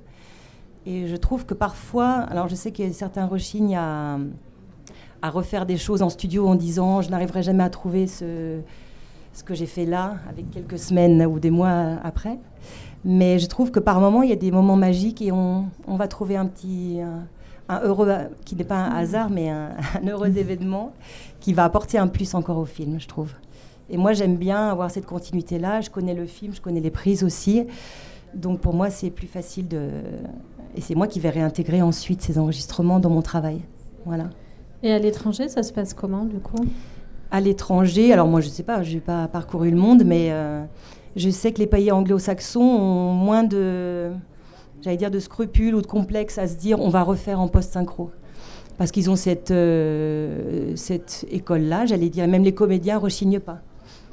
Et 0.86 1.08
je 1.08 1.16
trouve 1.16 1.44
que 1.44 1.54
parfois, 1.54 2.12
alors 2.12 2.46
je 2.48 2.54
sais 2.54 2.72
a 2.80 2.92
certains 2.92 3.26
rechignent 3.26 3.76
à, 3.76 4.18
à, 5.20 5.30
refaire 5.30 5.66
des 5.66 5.76
choses 5.76 6.00
en 6.00 6.08
studio 6.08 6.46
en 6.46 6.54
disant 6.54 7.02
je 7.02 7.10
n'arriverai 7.10 7.42
jamais 7.42 7.64
à 7.64 7.70
trouver 7.70 8.06
ce, 8.06 8.60
que 9.44 9.54
j'ai 9.54 9.66
fait 9.66 9.84
là, 9.84 10.18
avec 10.28 10.48
quelques 10.52 10.78
semaines 10.78 11.26
ou 11.26 11.40
des 11.40 11.50
mois 11.50 11.96
après. 12.04 12.38
Mais 13.04 13.40
je 13.40 13.46
trouve 13.46 13.72
que 13.72 13.80
par 13.80 14.00
moments, 14.00 14.22
il 14.22 14.30
y 14.30 14.32
a 14.32 14.36
des 14.36 14.52
moments 14.52 14.76
magiques 14.76 15.20
et 15.20 15.32
on, 15.32 15.66
va 15.88 16.06
trouver 16.06 16.36
un 16.36 16.46
petit. 16.46 17.00
Un, 17.68 17.80
heureux, 17.80 18.08
qui 18.44 18.54
n'est 18.54 18.62
pas 18.64 18.78
un 18.78 18.94
hasard, 18.94 19.28
mais 19.28 19.48
un, 19.50 19.74
heureux 20.06 20.38
événement 20.38 20.92
qui 21.40 21.52
va 21.52 21.64
apporter 21.64 21.98
un 21.98 22.06
plus 22.06 22.32
encore 22.34 22.58
au 22.58 22.64
film, 22.64 23.00
je 23.00 23.08
trouve. 23.08 23.32
Et 23.90 23.96
moi, 23.96 24.12
j'aime 24.12 24.36
bien 24.36 24.68
avoir 24.68 24.92
cette 24.92 25.06
continuité-là. 25.06 25.80
Je 25.80 25.90
connais 25.90 26.14
le 26.14 26.26
film, 26.26 26.54
je 26.54 26.60
connais 26.60 26.80
les 26.80 26.90
prises 26.90 27.24
aussi. 27.24 27.66
Donc 28.34 28.60
pour 28.60 28.74
moi, 28.74 28.90
c'est 28.90 29.10
plus 29.10 29.26
facile 29.26 29.66
de, 29.66 29.88
et 30.76 30.80
c'est 30.80 30.94
moi 30.94 31.06
qui 31.06 31.20
vais 31.20 31.30
réintégrer 31.30 31.82
ensuite 31.82 32.22
ces 32.22 32.38
enregistrements 32.38 32.98
dans 32.98 33.10
mon 33.10 33.22
travail. 33.22 33.60
Voilà. 34.04 34.30
Et 34.82 34.92
à 34.92 34.98
l'étranger, 34.98 35.48
ça 35.48 35.62
se 35.62 35.72
passe 35.72 35.94
comment 35.94 36.24
du 36.24 36.38
coup? 36.38 36.64
À 37.30 37.40
l'étranger, 37.40 38.12
alors 38.12 38.28
moi 38.28 38.40
je 38.40 38.48
ne 38.48 38.52
sais 38.52 38.62
pas, 38.62 38.82
je 38.82 38.94
n'ai 38.94 39.00
pas 39.00 39.26
parcouru 39.28 39.70
le 39.70 39.76
monde, 39.76 40.04
mais 40.04 40.28
euh, 40.30 40.64
je 41.16 41.30
sais 41.30 41.52
que 41.52 41.58
les 41.58 41.66
pays 41.66 41.90
anglo-saxons 41.90 42.60
ont 42.60 43.12
moins 43.12 43.42
de, 43.42 44.10
j'allais 44.82 44.96
dire, 44.96 45.10
de 45.10 45.18
scrupules 45.18 45.74
ou 45.74 45.82
de 45.82 45.86
complexes 45.86 46.38
à 46.38 46.46
se 46.46 46.56
dire 46.56 46.80
on 46.80 46.88
va 46.88 47.02
refaire 47.02 47.40
en 47.40 47.48
post-synchro. 47.48 48.10
Parce 48.78 48.90
qu'ils 48.90 49.08
ont 49.08 49.16
cette, 49.16 49.50
euh, 49.50 50.72
cette 50.76 51.26
école-là, 51.30 51.86
j'allais 51.86 52.10
dire, 52.10 52.28
même 52.28 52.44
les 52.44 52.52
comédiens 52.52 52.96
ne 52.96 53.00
rechignent 53.00 53.40
pas. 53.40 53.60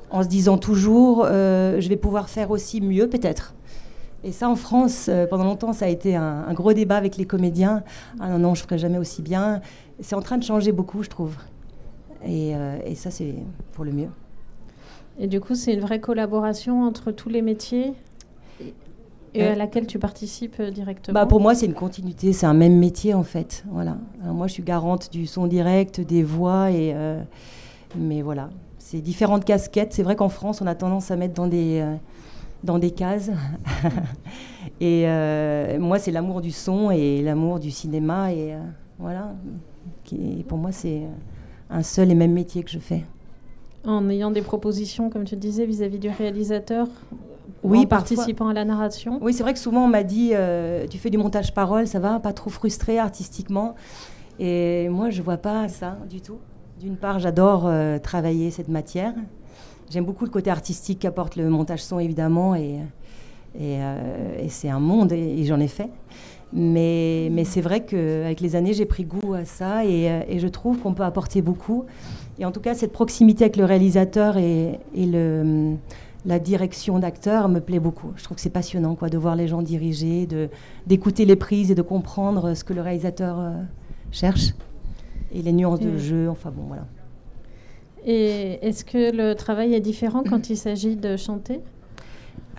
En 0.10 0.24
se 0.24 0.28
disant 0.28 0.58
toujours, 0.58 1.26
euh, 1.26 1.82
je 1.82 1.90
vais 1.90 1.98
pouvoir 1.98 2.30
faire 2.30 2.50
aussi 2.52 2.80
mieux 2.80 3.10
peut-être. 3.10 3.56
Et 4.24 4.32
ça, 4.32 4.50
en 4.50 4.56
France, 4.56 5.08
euh, 5.10 5.28
pendant 5.28 5.44
longtemps, 5.44 5.74
ça 5.74 5.86
a 5.86 5.90
été 5.90 6.16
un, 6.16 6.54
gros 6.54 6.74
débat 6.74 6.96
avec 6.96 7.18
les 7.18 7.26
comédiens. 7.26 7.84
Ah 8.20 8.30
non, 8.30 8.40
non, 8.40 8.56
je 8.56 8.62
ne 8.62 8.68
ferai 8.68 8.78
jamais 8.78 8.98
aussi 8.98 9.22
bien. 9.22 9.62
C'est 10.00 10.16
en 10.16 10.22
train 10.22 10.38
de 10.38 10.44
changer 10.44 10.72
beaucoup, 10.72 11.04
je 11.04 11.10
trouve. 11.10 11.36
Et, 12.26 12.56
euh, 12.56 12.78
et 12.86 12.96
ça, 12.96 13.12
c'est 13.12 13.36
pour 13.74 13.84
le 13.84 13.92
mieux. 13.92 14.10
Et 15.20 15.28
du 15.28 15.42
coup, 15.42 15.56
c'est 15.56 15.74
une 15.74 15.82
vraie 15.82 16.00
collaboration 16.00 16.84
entre 16.84 17.12
tous 17.12 17.30
les 17.30 17.42
métiers 17.42 17.94
et 19.36 19.44
à 19.44 19.56
laquelle 19.56 19.88
tu 19.88 19.98
participes 19.98 20.58
euh, 20.60 20.70
directement 20.70 21.20
bah 21.20 21.26
Pour 21.26 21.42
moi, 21.42 21.56
c'est 21.56 21.66
une 21.66 21.74
continuité, 21.74 22.34
c'est 22.34 22.46
un 22.46 22.54
même 22.54 22.78
métier 22.78 23.14
en 23.16 23.24
fait. 23.24 23.66
Voilà. 23.72 23.98
moi, 24.24 24.48
je 24.48 24.54
suis 24.54 24.64
garante 24.64 25.12
du 25.12 25.26
son 25.26 25.48
direct, 25.48 26.00
des 26.00 26.24
voix, 26.24 26.72
et, 26.72 26.96
mais 27.98 28.22
voilà, 28.22 28.52
c'est 28.78 29.02
différentes 29.02 29.44
casquettes. 29.44 29.92
C'est 29.92 30.04
vrai 30.04 30.16
qu'en 30.16 30.30
France, 30.30 30.62
on 30.62 30.68
a 30.68 30.76
tendance 30.76 31.12
à 31.12 31.16
mettre 31.16 31.34
dans 31.34 31.48
des 31.48 31.84
dans 32.64 32.80
des 32.80 32.92
cases. 32.92 33.32
et 34.82 35.06
moi, 35.80 36.00
c'est 36.00 36.12
l'amour 36.12 36.42
du 36.42 36.52
son 36.52 36.92
et 36.92 37.22
l'amour 37.22 37.60
du 37.60 37.72
cinéma. 37.72 38.34
Et 38.34 38.56
voilà, 39.00 39.34
qui, 40.04 40.46
pour 40.48 40.58
moi, 40.58 40.72
c'est 40.72 41.02
un 41.70 41.84
seul 41.84 42.12
et 42.12 42.16
même 42.16 42.34
métier 42.34 42.64
que 42.64 42.72
je 42.72 42.80
fais. 42.80 43.04
En 43.86 44.10
ayant 44.10 44.32
des 44.32 44.42
propositions, 44.42 45.10
comme 45.10 45.26
tu 45.26 45.36
disais, 45.36 45.66
vis-à-vis 45.66 46.00
du 46.00 46.10
réalisateur 46.10 46.88
oui, 47.64 47.80
en 47.80 47.86
participant 47.86 48.48
à 48.48 48.54
la 48.54 48.66
narration 48.66 49.20
Oui, 49.22 49.34
c'est 49.34 49.44
vrai 49.44 49.54
que 49.54 49.60
souvent 49.60 49.86
on 49.86 49.88
m'a 49.88 50.04
dit 50.04 50.32
euh, 50.34 50.86
Tu 50.88 50.98
fais 50.98 51.10
du 51.10 51.18
montage 51.18 51.54
parole, 51.54 51.88
ça 51.88 52.00
va, 52.00 52.20
pas 52.20 52.34
trop 52.34 52.50
frustré 52.50 53.00
artistiquement. 53.00 53.76
Et 54.40 54.90
moi, 54.90 55.10
je 55.10 55.22
vois 55.22 55.38
pas 55.38 55.68
ça 55.70 55.98
du 56.10 56.22
tout. 56.22 56.40
D'une 56.80 56.98
part, 56.98 57.20
j'adore 57.20 57.64
euh, 57.66 58.00
travailler 58.00 58.52
cette 58.52 58.68
matière. 58.68 59.14
J'aime 59.94 60.06
beaucoup 60.06 60.26
le 60.26 60.32
côté 60.32 60.50
artistique 60.50 60.98
qu'apporte 61.02 61.36
le 61.36 61.48
montage 61.50 61.84
son, 61.84 62.00
évidemment, 62.00 62.56
et, 62.56 62.80
et, 63.60 63.78
euh, 63.78 64.48
c'est 64.50 64.70
un 64.70 64.80
monde, 64.80 65.12
et, 65.12 65.46
j'en 65.46 65.60
ai 65.60 65.68
fait. 65.68 65.92
Mais, 66.52 67.30
mais 67.32 67.44
c'est 67.44 67.62
vrai 67.62 67.86
qu'avec 67.86 68.42
les 68.42 68.56
années, 68.56 68.74
j'ai 68.74 68.88
pris 68.88 69.04
goût 69.04 69.36
à 69.36 69.46
ça, 69.46 69.86
et, 69.86 70.06
et 70.28 70.40
je 70.40 70.48
trouve 70.48 70.80
qu'on 70.80 70.96
peut 70.96 71.04
apporter 71.04 71.44
beaucoup. 71.44 71.86
Et 72.40 72.46
en 72.46 72.52
tout 72.52 72.60
cas, 72.60 72.74
cette 72.74 72.92
proximité 72.92 73.44
avec 73.44 73.56
le 73.56 73.66
réalisateur 73.66 74.38
et, 74.38 74.80
le, 74.96 75.76
la 76.26 76.40
direction 76.40 76.98
d'acteur 76.98 77.48
me 77.48 77.60
plaît 77.60 77.80
beaucoup. 77.80 78.14
Je 78.16 78.24
trouve 78.24 78.34
que 78.34 78.42
c'est 78.42 78.50
passionnant 78.50 78.96
quoi, 78.96 79.10
de 79.10 79.18
voir 79.20 79.36
les 79.36 79.48
gens 79.48 79.62
diriger, 79.62 80.28
d'écouter 80.88 81.26
les 81.26 81.36
prises 81.36 81.70
et 81.70 81.76
de 81.76 81.84
comprendre 81.84 82.56
ce 82.56 82.64
que 82.64 82.74
le 82.74 82.82
réalisateur 82.82 83.40
euh, 83.40 83.52
cherche 84.12 84.56
et 85.32 85.44
les 85.44 85.54
nuances 85.54 85.82
de 85.82 85.98
jeu. 86.00 86.30
Enfin 86.32 86.50
bon, 86.50 86.64
voilà. 86.68 86.88
Et 88.06 88.60
est-ce 88.62 88.84
que 88.84 89.16
le 89.16 89.34
travail 89.34 89.74
est 89.74 89.80
différent 89.80 90.24
quand 90.28 90.50
il 90.50 90.58
s'agit 90.58 90.96
de 90.96 91.18
chanter? 91.18 91.62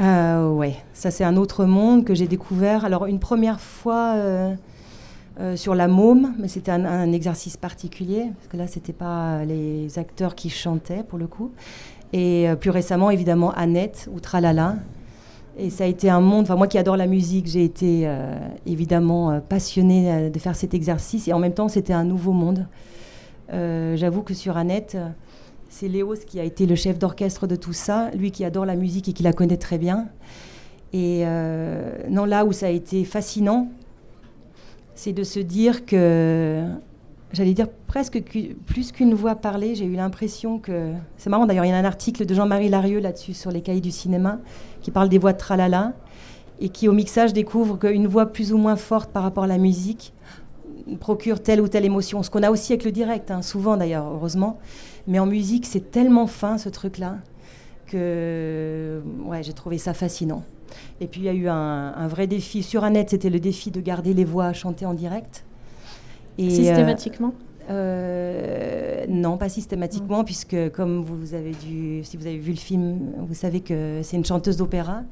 Euh, 0.01 0.51
Ouais, 0.55 0.77
ça 0.93 1.11
c'est 1.11 1.25
un 1.25 1.37
autre 1.37 1.65
monde 1.65 2.05
que 2.05 2.15
j'ai 2.15 2.27
découvert. 2.27 2.85
Alors 2.85 3.07
une 3.07 3.19
première 3.19 3.61
fois. 3.61 4.15
Euh, 4.17 4.55
euh, 5.41 5.57
sur 5.57 5.75
la 5.75 5.89
môme, 5.89 6.33
mais 6.39 6.47
c'était 6.47 6.71
un, 6.71 7.11
exercice 7.11 7.57
particulier, 7.57 8.27
parce 8.37 8.47
que 8.47 8.57
là, 8.57 8.69
ce 8.69 8.77
n'était 8.77 8.93
pas 8.93 9.45
les 9.45 9.99
acteurs 9.99 10.37
qui 10.37 10.49
chantaient, 10.49 11.03
pour 11.03 11.19
le 11.19 11.27
coup. 11.27 11.51
Et 12.13 12.49
euh, 12.49 12.55
plus 12.55 12.71
récemment, 12.71 13.11
évidemment, 13.11 13.51
Annette 13.51 14.09
ou 14.15 14.21
Tralala. 14.21 14.77
Et 15.59 15.71
ça 15.71 15.83
a 15.83 15.87
été 15.89 16.09
un 16.09 16.21
monde, 16.21 16.45
enfin 16.45 16.55
moi 16.55 16.69
qui 16.69 16.79
adore 16.79 16.97
la 16.97 17.09
musique, 17.09 17.49
j'ai 17.49 17.65
été 17.65 18.09
évidemment 18.67 19.41
passionnée 19.41 20.29
de 20.29 20.39
faire 20.41 20.57
cet 20.57 20.75
exercice. 20.75 21.29
Et 21.29 21.33
en 21.33 21.39
même 21.41 21.55
temps, 21.55 21.69
c'était 21.69 21.93
un 21.93 22.03
nouveau 22.03 22.33
monde. 22.33 22.67
J'avoue 23.53 24.23
que 24.23 24.35
sur 24.35 24.57
Annette, 24.57 24.97
c'est 25.77 25.89
Léos 25.89 26.15
qui 26.25 26.39
a 26.39 26.45
été 26.45 26.67
le 26.67 26.77
chef 26.77 27.01
d'orchestre 27.01 27.49
de 27.49 27.57
tout 27.57 27.73
ça, 27.73 28.09
lui 28.13 28.31
qui 28.31 28.45
adore 28.45 28.65
la 28.65 28.77
musique 28.77 29.09
et 29.09 29.13
qui 29.13 29.25
la 29.25 29.33
connaît 29.33 29.57
très 29.57 29.77
bien. 29.77 30.07
Et 30.93 31.25
non, 32.09 32.25
là 32.27 32.45
où 32.45 32.53
ça 32.53 32.67
a 32.67 32.69
été 32.69 33.05
fascinant, 33.05 33.69
c'est 34.95 35.13
de 35.13 35.25
se 35.25 35.41
dire 35.41 35.85
que, 35.85 36.65
j'allais 37.33 37.55
dire 37.55 37.67
presque 37.89 38.23
plus 38.67 38.93
qu'une 38.93 39.15
voix 39.15 39.35
parlée, 39.35 39.75
j'ai 39.75 39.85
eu 39.85 39.97
l'impression 39.97 40.61
que... 40.61 40.93
C'est 41.17 41.29
marrant 41.29 41.45
d'ailleurs, 41.45 41.65
il 41.65 41.71
y 41.71 41.73
a 41.73 41.77
un 41.77 41.85
article 41.85 42.25
de 42.25 42.35
Jean-Marie 42.35 42.69
Larieux 42.69 43.01
là-dessus 43.01 43.35
sur 43.35 43.51
les 43.51 43.61
cahiers 43.61 43.81
du 43.81 43.91
cinéma 43.91 44.39
qui 44.81 44.93
parle 44.93 45.09
des 45.09 45.19
voix 45.19 45.33
de 45.33 45.39
tralala 45.39 45.95
et 46.61 46.69
qui 46.69 46.87
au 46.87 46.93
mixage 46.93 47.33
découvre 47.33 47.79
qu'une 47.79 48.07
voix 48.07 48.27
plus 48.27 48.53
ou 48.53 48.59
moins 48.59 48.77
forte 48.77 49.11
par 49.11 49.25
rapport 49.25 49.43
à 49.43 49.49
la 49.49 49.59
musique 49.59 50.13
procure 51.01 51.43
telle 51.43 51.61
ou 51.61 51.67
telle 51.67 51.85
émotion, 51.85 52.23
ce 52.23 52.31
qu'on 52.31 52.43
a 52.45 52.51
aussi 52.51 52.73
avec 52.73 52.85
le 52.85 52.93
direct, 52.93 53.33
hein, 53.33 53.43
souvent 53.43 53.77
d'ailleurs, 53.77 54.07
heureusement. 54.07 54.59
Mais 55.07 55.19
en 55.19 55.27
musique, 55.27 55.67
c'est 55.67 55.91
tellement 55.91 56.27
fin 56.27 56.59
ce 56.59 56.69
truc-là 56.69 57.19
que 57.87 59.03
ouais, 59.25 59.43
j'ai 59.43 59.53
trouvé 59.53 59.79
ça 59.79 59.95
fascinant. 59.95 60.45
Et 61.01 61.07
puis 61.07 61.21
il 61.21 61.25
y 61.25 61.29
a 61.29 61.35
eu 61.35 61.49
un, 61.49 62.09
vrai 62.09 62.27
défi. 62.27 62.63
Sur 62.63 62.85
Annette, 62.85 63.11
c'était 63.11 63.31
le 63.31 63.41
défi 63.41 63.71
de 63.71 63.81
garder 63.81 64.15
les 64.15 64.25
voix 64.25 64.53
chantées 64.53 64.87
en 64.87 64.95
direct. 64.95 65.45
Et, 66.39 66.51
Systématiquement 66.51 67.33
euh, 67.71 69.07
non, 69.09 69.39
pas 69.39 69.49
systématiquement, 69.49 70.25
puisque 70.25 70.71
comme 70.73 71.01
vous 71.01 71.33
avez 71.33 71.53
dû, 71.53 72.05
si 72.05 72.17
vous 72.17 72.27
avez 72.27 72.37
vu 72.37 72.51
le 72.51 72.59
film, 72.59 73.13
vous 73.27 73.35
savez 73.35 73.61
que 73.61 74.01
c'est 74.03 74.17
une 74.17 74.25
chanteuse 74.25 74.59
d'opéra 74.59 75.03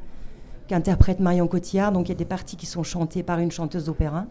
qu'interprète 0.68 1.20
Marion 1.20 1.46
Cotillard. 1.48 1.92
Donc 1.92 2.08
il 2.08 2.12
y 2.12 2.14
a 2.14 2.18
des 2.18 2.26
parties 2.26 2.56
qui 2.56 2.66
sont 2.66 2.82
chantées 2.82 3.22
par 3.22 3.38
une 3.38 3.50
chanteuse 3.50 3.86
d'opéra. 3.86 4.26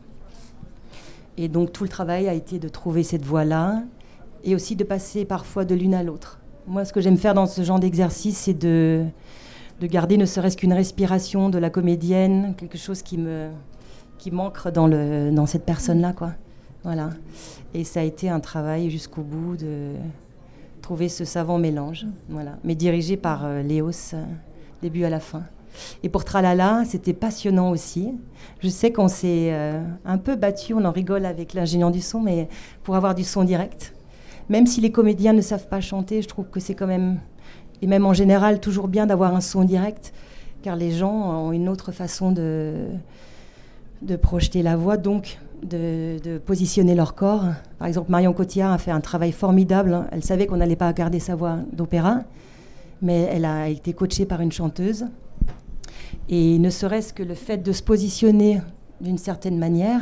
Et 1.38 1.48
donc 1.48 1.72
tout 1.72 1.84
le 1.84 1.90
travail 1.90 2.28
a 2.28 2.34
été 2.34 2.60
de 2.60 2.68
trouver 2.68 3.04
cette 3.04 3.26
voix-là 3.26 3.84
et 4.44 4.56
aussi 4.56 4.76
de 4.76 4.84
passer 4.84 5.26
parfois 5.26 5.66
de 5.66 5.76
l'une 5.76 5.94
à 5.94 6.04
l'autre. 6.04 6.40
Moi, 6.68 6.86
ce 6.86 6.94
que 6.94 7.02
j'aime 7.02 7.18
faire 7.18 7.34
dans 7.34 7.48
ce 7.48 7.62
genre 7.64 7.80
d'exercice, 7.80 8.38
c'est 8.38 8.54
de, 8.54 9.04
de 9.80 9.88
garder 9.88 10.18
ne 10.18 10.26
serait-ce 10.26 10.58
qu'une 10.58 10.74
respiration 10.74 11.50
de 11.50 11.58
la 11.58 11.70
comédienne, 11.70 12.54
quelque 12.58 12.78
chose 12.78 13.02
qui 13.02 13.18
me 13.18 13.50
qui 14.22 14.30
manque 14.30 14.68
dans, 14.68 14.86
le, 14.86 15.32
dans 15.32 15.48
cette 15.48 15.66
personne-là. 15.66 16.14
quoi. 16.14 16.34
Voilà. 16.84 17.10
Et 17.74 17.84
ça 17.84 18.02
a 18.02 18.04
été 18.04 18.30
un 18.30 18.40
travail 18.40 18.92
jusqu'au 18.92 19.24
bout 19.24 19.58
de 19.58 19.94
trouver 20.84 21.10
ce 21.10 21.26
savant 21.26 21.58
mélange. 21.58 22.06
Voilà. 22.30 22.52
Mais 22.64 22.76
dirigé 22.76 23.18
par 23.18 23.46
euh, 23.46 23.64
Léos, 23.64 24.14
euh, 24.14 24.24
début 24.84 25.06
à 25.06 25.10
la 25.10 25.20
fin. 25.20 25.42
Et 26.04 26.10
pour 26.10 26.24
Tralala, 26.24 26.84
c'était 26.86 27.14
passionnant 27.14 27.72
aussi. 27.72 28.14
Je 28.60 28.70
sais 28.70 28.92
qu'on 28.92 29.08
s'est 29.08 29.50
euh, 29.54 29.82
un 30.06 30.18
peu 30.20 30.36
battu, 30.36 30.76
on 30.76 30.86
en 30.86 30.92
rigole 30.92 31.26
avec 31.26 31.54
l'ingénieur 31.54 31.90
du 31.90 32.02
son, 32.02 32.20
mais 32.20 32.48
pour 32.84 32.96
avoir 32.96 33.16
du 33.16 33.24
son 33.24 33.44
direct. 33.44 33.96
Même 34.52 34.68
si 34.68 34.82
les 34.82 34.92
comédiens 34.92 35.32
ne 35.32 35.40
savent 35.40 35.70
pas 35.70 35.80
chanter, 35.80 36.22
je 36.22 36.28
trouve 36.28 36.50
que 36.50 36.60
c'est 36.60 36.76
quand 36.76 36.86
même 36.86 37.20
et 37.82 37.88
même 37.88 38.06
en 38.06 38.12
général 38.12 38.60
toujours 38.60 38.90
bien 38.90 39.08
d'avoir 39.08 39.34
un 39.34 39.40
son 39.40 39.64
direct, 39.64 40.12
car 40.62 40.76
les 40.76 40.92
gens 40.92 41.46
ont 41.46 41.54
une 41.54 41.70
autre 41.70 41.94
façon 41.94 42.34
de, 42.34 42.88
de 44.02 44.16
projeter 44.18 44.62
la 44.62 44.76
voix, 44.76 44.98
donc 44.98 45.40
de, 45.64 46.38
positionner 46.46 46.96
leur 46.96 47.16
corps. 47.16 47.46
Par 47.80 47.88
exemple, 47.88 48.12
Marion 48.12 48.34
Cotillard 48.34 48.74
a 48.74 48.78
fait 48.78 48.92
un 48.92 49.00
travail 49.00 49.32
formidable. 49.32 50.06
Elle 50.12 50.22
savait 50.22 50.48
qu'on 50.48 50.58
n'allait 50.58 50.76
pas 50.76 50.92
garder 50.92 51.22
sa 51.22 51.34
voix 51.34 51.60
d'opéra, 51.72 52.20
mais 53.02 53.30
elle 53.32 53.46
a 53.46 53.70
été 53.70 53.94
coachée 53.94 54.26
par 54.26 54.42
une 54.42 54.52
chanteuse. 54.52 55.06
Et 56.28 56.60
ne 56.60 56.70
serait-ce 56.70 57.14
que 57.14 57.24
le 57.24 57.36
fait 57.36 57.60
de 57.60 57.72
se 57.72 57.82
positionner 57.82 58.60
d'une 59.00 59.18
certaine 59.18 59.58
manière 59.58 60.02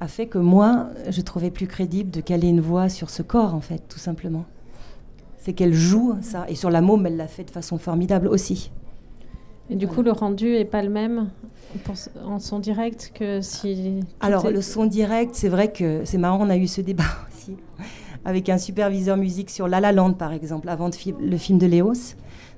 a 0.00 0.08
fait 0.08 0.26
que 0.26 0.38
moi, 0.38 0.88
je 1.08 1.20
trouvais 1.20 1.50
plus 1.50 1.66
crédible 1.66 2.10
de 2.10 2.20
caler 2.20 2.48
une 2.48 2.60
voix 2.60 2.88
sur 2.88 3.10
ce 3.10 3.22
corps, 3.22 3.54
en 3.54 3.60
fait, 3.60 3.82
tout 3.88 3.98
simplement 3.98 4.44
c'est 5.40 5.54
qu'elle 5.54 5.74
joue 5.74 6.16
ça. 6.20 6.44
Et 6.48 6.54
sur 6.54 6.70
la 6.70 6.80
môme, 6.80 7.06
elle 7.06 7.16
l'a 7.16 7.26
fait 7.26 7.44
de 7.44 7.50
façon 7.50 7.78
formidable 7.78 8.28
aussi. 8.28 8.70
Et 9.70 9.76
du 9.76 9.86
coup, 9.86 10.02
le 10.02 10.12
rendu 10.12 10.54
est 10.54 10.64
pas 10.64 10.82
le 10.82 10.90
même 10.90 11.30
en 12.24 12.38
son 12.38 12.58
direct 12.58 13.12
que 13.14 13.40
si. 13.40 14.00
Alors, 14.20 14.50
le 14.50 14.62
son 14.62 14.84
direct, 14.84 15.34
c'est 15.34 15.48
vrai 15.48 15.72
que 15.72 16.02
c'est 16.04 16.18
marrant, 16.18 16.44
on 16.44 16.50
a 16.50 16.56
eu 16.56 16.66
ce 16.66 16.80
débat 16.80 17.04
aussi 17.32 17.56
avec 18.24 18.50
un 18.50 18.58
superviseur 18.58 19.16
musique 19.16 19.48
sur 19.48 19.66
La 19.66 19.80
La 19.80 19.92
Land, 19.92 20.12
par 20.12 20.32
exemple, 20.32 20.68
avant 20.68 20.90
le 21.20 21.36
film 21.38 21.58
de 21.58 21.66
Léos. 21.66 22.16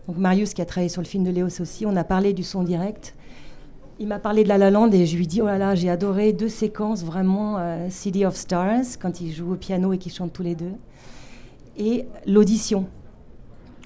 Donc, 0.08 0.16
Marius, 0.16 0.54
qui 0.54 0.62
a 0.62 0.64
travaillé 0.64 0.88
sur 0.88 1.02
le 1.02 1.06
film 1.06 1.22
de 1.22 1.30
Léos 1.30 1.60
aussi, 1.60 1.86
on 1.86 1.94
a 1.94 2.02
parlé 2.02 2.32
du 2.32 2.42
son 2.42 2.64
direct. 2.64 3.14
Il 4.02 4.08
m'a 4.08 4.18
parlé 4.18 4.42
de 4.42 4.48
La 4.48 4.58
La 4.58 4.72
Land 4.72 4.90
et 4.90 5.06
je 5.06 5.16
lui 5.16 5.28
dis 5.28 5.40
Oh 5.42 5.46
là 5.46 5.58
là, 5.58 5.76
j'ai 5.76 5.88
adoré 5.88 6.32
deux 6.32 6.48
séquences 6.48 7.04
vraiment 7.04 7.58
euh, 7.58 7.86
City 7.88 8.26
of 8.26 8.34
Stars, 8.34 8.98
quand 9.00 9.20
ils 9.20 9.32
jouent 9.32 9.52
au 9.52 9.56
piano 9.56 9.92
et 9.92 9.98
qu'ils 9.98 10.10
chantent 10.10 10.32
tous 10.32 10.42
les 10.42 10.56
deux 10.56 10.72
et 11.78 12.06
l'audition. 12.26 12.86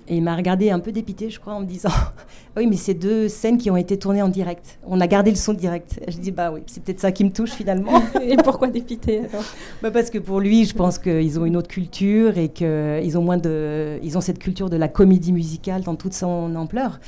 Et 0.08 0.16
il 0.16 0.22
m'a 0.22 0.34
regardé 0.34 0.70
un 0.70 0.78
peu 0.78 0.90
dépité, 0.90 1.28
je 1.28 1.38
crois, 1.38 1.52
en 1.52 1.60
me 1.60 1.66
disant 1.66 1.90
Oui, 2.56 2.66
mais 2.66 2.76
c'est 2.76 2.94
deux 2.94 3.28
scènes 3.28 3.58
qui 3.58 3.70
ont 3.70 3.76
été 3.76 3.98
tournées 3.98 4.22
en 4.22 4.30
direct. 4.30 4.78
On 4.86 5.02
a 5.02 5.06
gardé 5.06 5.30
le 5.30 5.36
son 5.36 5.52
direct. 5.52 6.00
Je 6.08 6.16
dis 6.16 6.30
Bah 6.30 6.50
oui, 6.50 6.62
c'est 6.66 6.82
peut-être 6.82 7.00
ça 7.00 7.12
qui 7.12 7.22
me 7.22 7.30
touche 7.30 7.50
finalement. 7.50 8.00
et 8.22 8.38
pourquoi 8.38 8.68
dépité 8.68 9.18
alors? 9.18 9.44
Bah 9.82 9.90
Parce 9.90 10.08
que 10.08 10.16
pour 10.16 10.40
lui, 10.40 10.64
je 10.64 10.72
pense 10.72 10.98
qu'ils 10.98 11.38
ont 11.38 11.44
une 11.44 11.58
autre 11.58 11.68
culture 11.68 12.38
et 12.38 12.48
qu'ils 12.48 13.18
ont, 13.18 13.22
moins 13.22 13.36
de, 13.36 13.98
ils 14.02 14.16
ont 14.16 14.22
cette 14.22 14.38
culture 14.38 14.70
de 14.70 14.78
la 14.78 14.88
comédie 14.88 15.34
musicale 15.34 15.82
dans 15.82 15.94
toute 15.94 16.14
son 16.14 16.56
ampleur, 16.56 17.00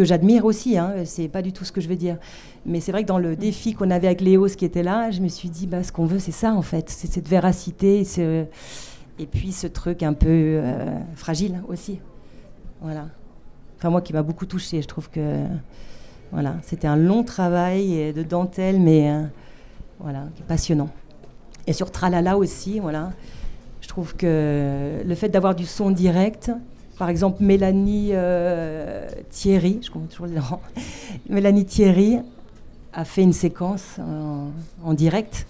que 0.00 0.06
j'admire 0.06 0.46
aussi. 0.46 0.78
Hein, 0.78 0.94
c'est 1.04 1.28
pas 1.28 1.42
du 1.42 1.52
tout 1.52 1.66
ce 1.66 1.72
que 1.72 1.82
je 1.82 1.88
veux 1.88 1.96
dire. 1.96 2.16
Mais 2.64 2.80
c'est 2.80 2.90
vrai 2.90 3.02
que 3.02 3.08
dans 3.08 3.18
le 3.18 3.36
défi 3.36 3.74
qu'on 3.74 3.90
avait 3.90 4.06
avec 4.06 4.22
Léos 4.22 4.48
qui 4.56 4.64
était 4.64 4.82
là, 4.82 5.10
je 5.10 5.20
me 5.20 5.28
suis 5.28 5.50
dit 5.50 5.66
bah, 5.66 5.82
Ce 5.82 5.92
qu'on 5.92 6.06
veut, 6.06 6.18
c'est 6.18 6.32
ça 6.32 6.54
en 6.54 6.62
fait. 6.62 6.88
C'est 6.88 7.06
cette 7.06 7.28
véracité. 7.28 8.06
Et 9.18 9.26
puis 9.26 9.52
ce 9.52 9.66
truc 9.66 10.02
un 10.02 10.14
peu 10.14 10.28
euh, 10.28 10.98
fragile 11.14 11.60
aussi. 11.68 12.00
Voilà. 12.80 13.08
Enfin, 13.76 13.90
moi 13.90 14.00
qui 14.00 14.14
m'a 14.14 14.22
beaucoup 14.22 14.46
touchée, 14.46 14.80
je 14.80 14.88
trouve 14.88 15.10
que 15.10 15.44
voilà, 16.32 16.54
c'était 16.62 16.86
un 16.86 16.96
long 16.96 17.22
travail 17.22 18.14
de 18.14 18.22
dentelle, 18.22 18.80
mais 18.80 19.10
euh, 19.10 19.22
voilà, 19.98 20.24
passionnant. 20.48 20.88
Et 21.66 21.74
sur 21.74 21.90
Tralala 21.90 22.38
aussi, 22.38 22.80
voilà, 22.80 23.10
je 23.82 23.88
trouve 23.88 24.16
que 24.16 25.02
le 25.04 25.14
fait 25.14 25.28
d'avoir 25.28 25.54
du 25.54 25.66
son 25.66 25.90
direct, 25.90 26.50
par 27.00 27.08
exemple 27.08 27.42
Mélanie 27.42 28.10
euh, 28.12 29.08
Thierry, 29.30 29.80
je 29.82 29.90
comprends 29.90 30.06
toujours 30.06 30.26
le 30.26 30.34
nom, 30.34 30.60
Mélanie 31.28 31.64
Thierry 31.64 32.18
a 32.92 33.04
fait 33.04 33.22
une 33.22 33.32
séquence 33.32 33.98
en 34.84 34.94
direct 34.94 35.46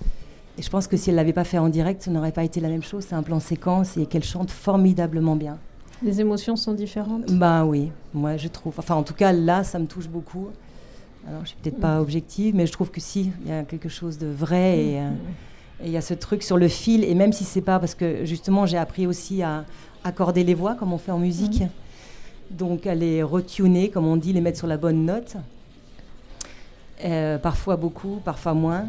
et 0.61 0.63
je 0.63 0.69
pense 0.69 0.87
que 0.87 0.99
si 0.99 1.09
elle 1.09 1.17
ne 1.17 1.21
l'avait 1.21 1.33
pas 1.33 1.45
fait 1.45 1.57
en 1.57 1.71
direct, 1.71 2.03
ce 2.03 2.11
n'aurait 2.11 2.33
pas 2.33 2.45
été 2.45 2.61
la 2.61 2.69
même 2.69 2.83
chose. 2.83 3.07
C'est 3.09 3.15
un 3.15 3.23
plan 3.23 3.41
séquence 3.41 3.97
et 3.97 4.05
qu'elle 4.05 4.23
chante 4.23 4.51
formidablement 4.51 5.35
bien. 5.35 5.57
Les 6.03 6.21
émotions 6.21 6.55
sont 6.55 6.75
différentes 6.75 7.33
Ben 7.33 7.65
oui, 7.65 7.91
moi 8.13 8.37
je 8.37 8.49
trouve. 8.49 8.75
Enfin, 8.77 8.95
en 8.95 9.03
tout 9.03 9.15
cas, 9.15 9.33
là, 9.33 9.65
ça 9.65 9.79
me 9.79 9.87
touche 9.87 10.07
beaucoup. 10.07 10.49
Alors, 11.27 11.41
je 11.45 11.49
suis 11.49 11.57
peut-être 11.63 11.81
pas 11.81 12.01
objective, 12.01 12.55
mais 12.55 12.67
je 12.67 12.73
trouve 12.73 12.91
que 12.91 13.01
si, 13.01 13.31
il 13.43 13.51
y 13.51 13.55
a 13.55 13.63
quelque 13.63 13.89
chose 13.89 14.19
de 14.19 14.27
vrai 14.27 14.79
et 14.79 14.99
euh, 14.99 15.11
il 15.85 15.91
y 15.91 15.97
a 15.97 16.01
ce 16.01 16.15
truc 16.15 16.43
sur 16.43 16.57
le 16.57 16.69
fil. 16.69 17.05
Et 17.05 17.15
même 17.15 17.33
si 17.33 17.45
c'est 17.45 17.61
pas 17.61 17.79
parce 17.79 17.95
que 17.95 18.25
justement, 18.25 18.67
j'ai 18.67 18.79
appris 18.79 19.07
aussi 19.07 19.43
à 19.43 19.65
accorder 20.05 20.45
les 20.45 20.55
voix 20.55 20.75
comme 20.75 20.93
on 20.93 20.99
fait 20.99 21.13
en 21.13 21.19
musique. 21.19 21.63
Donc, 22.51 22.87
à 22.87 22.95
les 22.95 23.23
retuner, 23.23 23.91
comme 23.91 24.07
on 24.07 24.17
dit, 24.17 24.33
les 24.33 24.41
mettre 24.41 24.59
sur 24.59 24.67
la 24.67 24.77
bonne 24.77 25.05
note. 25.05 25.37
Euh, 27.05 27.39
parfois 27.39 27.77
beaucoup, 27.77 28.21
parfois 28.25 28.55
moins. 28.55 28.87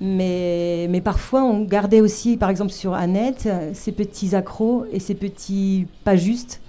Mais, 0.00 0.86
mais 0.90 1.00
parfois, 1.00 1.44
on 1.44 1.62
gardait 1.62 2.00
aussi, 2.00 2.36
par 2.36 2.50
exemple 2.50 2.72
sur 2.72 2.94
Annette, 2.94 3.48
ces 3.74 3.92
petits 3.92 4.34
accros 4.34 4.86
et 4.90 4.98
ces 4.98 5.14
petits 5.14 5.86
pas 6.02 6.16
justes. 6.16 6.60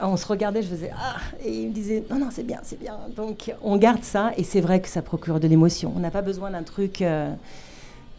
On 0.00 0.16
se 0.16 0.26
regardait, 0.26 0.62
je 0.62 0.68
faisais 0.68 0.90
Ah 0.96 1.16
Et 1.44 1.62
il 1.62 1.68
me 1.68 1.72
disait 1.72 2.04
Non, 2.08 2.18
non, 2.18 2.28
c'est 2.30 2.44
bien, 2.44 2.60
c'est 2.62 2.78
bien. 2.78 2.96
Donc 3.16 3.52
on 3.62 3.76
garde 3.76 4.04
ça 4.04 4.32
et 4.36 4.44
c'est 4.44 4.60
vrai 4.60 4.80
que 4.80 4.88
ça 4.88 5.02
procure 5.02 5.40
de 5.40 5.48
l'émotion. 5.48 5.92
On 5.96 5.98
n'a 5.98 6.10
pas 6.10 6.22
besoin 6.22 6.50
d'un 6.50 6.62
truc 6.62 7.02
euh, 7.02 7.32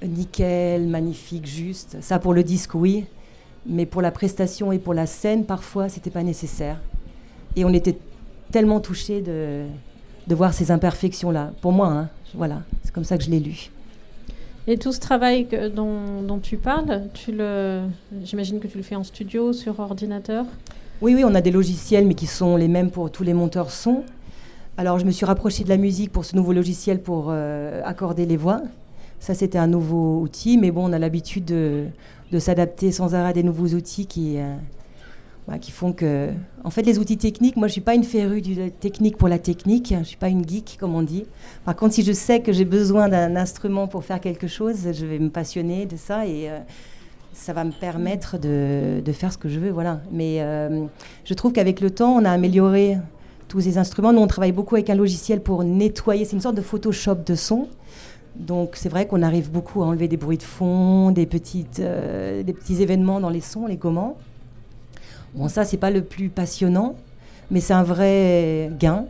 nickel, 0.03 0.87
magnifique, 0.87 1.45
juste. 1.45 1.97
Ça 2.01 2.19
pour 2.19 2.33
le 2.33 2.43
disque, 2.43 2.75
oui. 2.75 3.05
Mais 3.65 3.85
pour 3.85 4.01
la 4.01 4.11
prestation 4.11 4.71
et 4.71 4.79
pour 4.79 4.93
la 4.93 5.05
scène, 5.05 5.45
parfois, 5.45 5.89
c'était 5.89 6.09
pas 6.09 6.23
nécessaire. 6.23 6.79
Et 7.55 7.65
on 7.65 7.73
était 7.73 7.97
tellement 8.51 8.79
touchés 8.79 9.21
de, 9.21 9.65
de 10.27 10.35
voir 10.35 10.53
ces 10.53 10.71
imperfections-là. 10.71 11.51
Pour 11.61 11.71
moi, 11.71 11.87
hein, 11.87 12.09
voilà, 12.33 12.61
c'est 12.83 12.93
comme 12.93 13.03
ça 13.03 13.17
que 13.17 13.23
je 13.23 13.29
l'ai 13.29 13.39
lu. 13.39 13.69
Et 14.67 14.77
tout 14.77 14.91
ce 14.91 14.99
travail 14.99 15.47
dont, 15.75 16.21
dont, 16.21 16.37
tu 16.37 16.57
parles, 16.57 17.03
tu 17.13 17.31
le, 17.31 17.81
j'imagine 18.23 18.59
que 18.59 18.67
tu 18.67 18.77
le 18.77 18.83
fais 18.83 18.95
en 18.95 19.03
studio, 19.03 19.51
sur 19.51 19.79
ordinateur? 19.79 20.45
Oui, 21.01 21.15
oui, 21.15 21.23
on 21.25 21.33
a 21.33 21.41
des 21.41 21.51
logiciels, 21.51 22.05
mais 22.05 22.13
qui 22.13 22.27
sont 22.27 22.55
les 22.55 22.67
mêmes 22.67 22.91
pour 22.91 23.09
tous 23.09 23.23
les 23.23 23.33
monteurs 23.33 23.71
son. 23.71 24.03
Alors, 24.77 24.99
je 24.99 25.05
me 25.05 25.11
suis 25.11 25.25
rapprochée 25.25 25.63
de 25.63 25.69
la 25.69 25.77
musique 25.77 26.11
pour 26.11 26.23
ce 26.23 26.35
nouveau 26.35 26.53
logiciel 26.53 27.01
pour 27.01 27.27
euh, 27.29 27.81
accorder 27.83 28.25
les 28.25 28.37
voix. 28.37 28.61
Ça, 29.19 29.33
c'était 29.33 29.57
un 29.57 29.67
nouveau 29.67 30.21
outil, 30.21 30.57
mais 30.57 30.71
bon, 30.71 30.89
on 30.89 30.93
a 30.93 30.99
l'habitude 30.99 31.45
de, 31.45 31.87
s'adapter 32.39 32.91
sans 32.91 33.15
arrêt 33.15 33.29
à 33.29 33.33
des 33.33 33.43
nouveaux 33.43 33.67
outils 33.75 34.05
qui, 34.05 34.37
euh, 34.37 34.55
bah, 35.47 35.57
qui 35.59 35.71
font 35.71 35.93
que. 35.93 36.29
En 36.63 36.69
fait, 36.69 36.83
les 36.83 36.99
outils 36.99 37.17
techniques, 37.17 37.57
moi, 37.57 37.67
je 37.67 37.71
ne 37.71 37.73
suis 37.73 37.81
pas 37.81 37.95
une 37.95 38.03
férue 38.03 38.41
du 38.41 38.71
technique 38.71 39.17
pour 39.17 39.27
la 39.27 39.39
technique. 39.39 39.89
Je 39.89 39.99
ne 39.99 40.03
suis 40.03 40.17
pas 40.17 40.29
une 40.29 40.47
geek, 40.47 40.77
comme 40.79 40.95
on 40.95 41.01
dit. 41.01 41.25
Par 41.65 41.75
contre, 41.75 41.95
si 41.95 42.03
je 42.03 42.13
sais 42.13 42.41
que 42.41 42.53
j'ai 42.53 42.65
besoin 42.65 43.09
d'un 43.09 43.35
instrument 43.35 43.87
pour 43.87 44.05
faire 44.05 44.21
quelque 44.21 44.47
chose, 44.47 44.87
je 44.93 45.05
vais 45.05 45.19
me 45.19 45.29
passionner 45.29 45.85
de 45.85 45.97
ça 45.97 46.25
et 46.25 46.49
euh, 46.49 46.59
ça 47.33 47.51
va 47.51 47.63
me 47.63 47.71
permettre 47.71 48.37
de, 48.37 49.01
de, 49.03 49.11
faire 49.11 49.33
ce 49.33 49.37
que 49.37 49.49
je 49.49 49.59
veux. 49.59 49.71
Voilà. 49.71 50.01
Mais 50.11 50.37
euh, 50.39 50.85
je 51.25 51.33
trouve 51.33 51.51
qu'avec 51.51 51.81
le 51.81 51.91
temps, 51.91 52.15
on 52.15 52.25
a 52.25 52.31
amélioré 52.31 52.97
tous 53.49 53.61
ces 53.61 53.77
instruments. 53.77 54.13
Nous, 54.13 54.21
on 54.21 54.27
travaille 54.27 54.53
beaucoup 54.53 54.75
avec 54.75 54.89
un 54.89 54.95
logiciel 54.95 55.41
pour 55.41 55.63
nettoyer. 55.63 56.23
C'est 56.23 56.35
une 56.35 56.41
sorte 56.41 56.55
de 56.55 56.61
Photoshop 56.61 57.15
de 57.25 57.35
son. 57.35 57.67
Donc 58.39 58.71
c'est 58.75 58.89
vrai 58.89 59.05
qu'on 59.05 59.21
arrive 59.21 59.51
beaucoup 59.51 59.83
à 59.83 59.85
enlever 59.85 60.07
des 60.07 60.17
bruits 60.17 60.37
de 60.37 60.43
fond, 60.43 61.11
des, 61.11 61.25
petites, 61.25 61.79
euh, 61.81 62.41
des 62.41 62.53
petits 62.53 62.81
événements 62.81 63.19
dans 63.19 63.29
les 63.29 63.41
sons, 63.41 63.67
les 63.67 63.77
comment. 63.77 64.17
Bon, 65.35 65.47
ça, 65.49 65.65
c'est 65.65 65.77
pas 65.77 65.91
le 65.91 66.01
plus 66.01 66.29
passionnant, 66.29 66.95
mais 67.51 67.59
c'est 67.59 67.73
un 67.73 67.83
vrai 67.83 68.71
gain. 68.79 69.05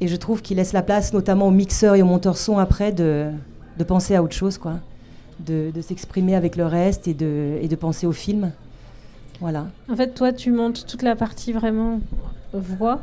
Et 0.00 0.08
je 0.08 0.16
trouve 0.16 0.42
qu'il 0.42 0.58
laisse 0.58 0.72
la 0.72 0.82
place, 0.82 1.12
notamment 1.12 1.48
aux 1.48 1.52
mixeurs 1.52 1.94
et 1.94 2.02
aux 2.02 2.06
monteurs 2.06 2.36
son 2.36 2.58
après, 2.58 2.92
de, 2.92 3.30
de 3.78 3.84
penser 3.84 4.14
à 4.14 4.22
autre 4.22 4.34
chose, 4.34 4.58
quoi. 4.58 4.74
De, 5.40 5.70
de 5.74 5.80
s'exprimer 5.80 6.36
avec 6.36 6.56
le 6.56 6.66
reste 6.66 7.08
et 7.08 7.14
de, 7.14 7.58
et 7.60 7.66
de 7.66 7.76
penser 7.76 8.06
au 8.06 8.12
film. 8.12 8.52
Voilà. 9.40 9.66
En 9.90 9.96
fait, 9.96 10.14
toi, 10.14 10.32
tu 10.32 10.52
montes 10.52 10.86
toute 10.86 11.02
la 11.02 11.16
partie 11.16 11.52
vraiment 11.52 12.00
voix 12.52 13.00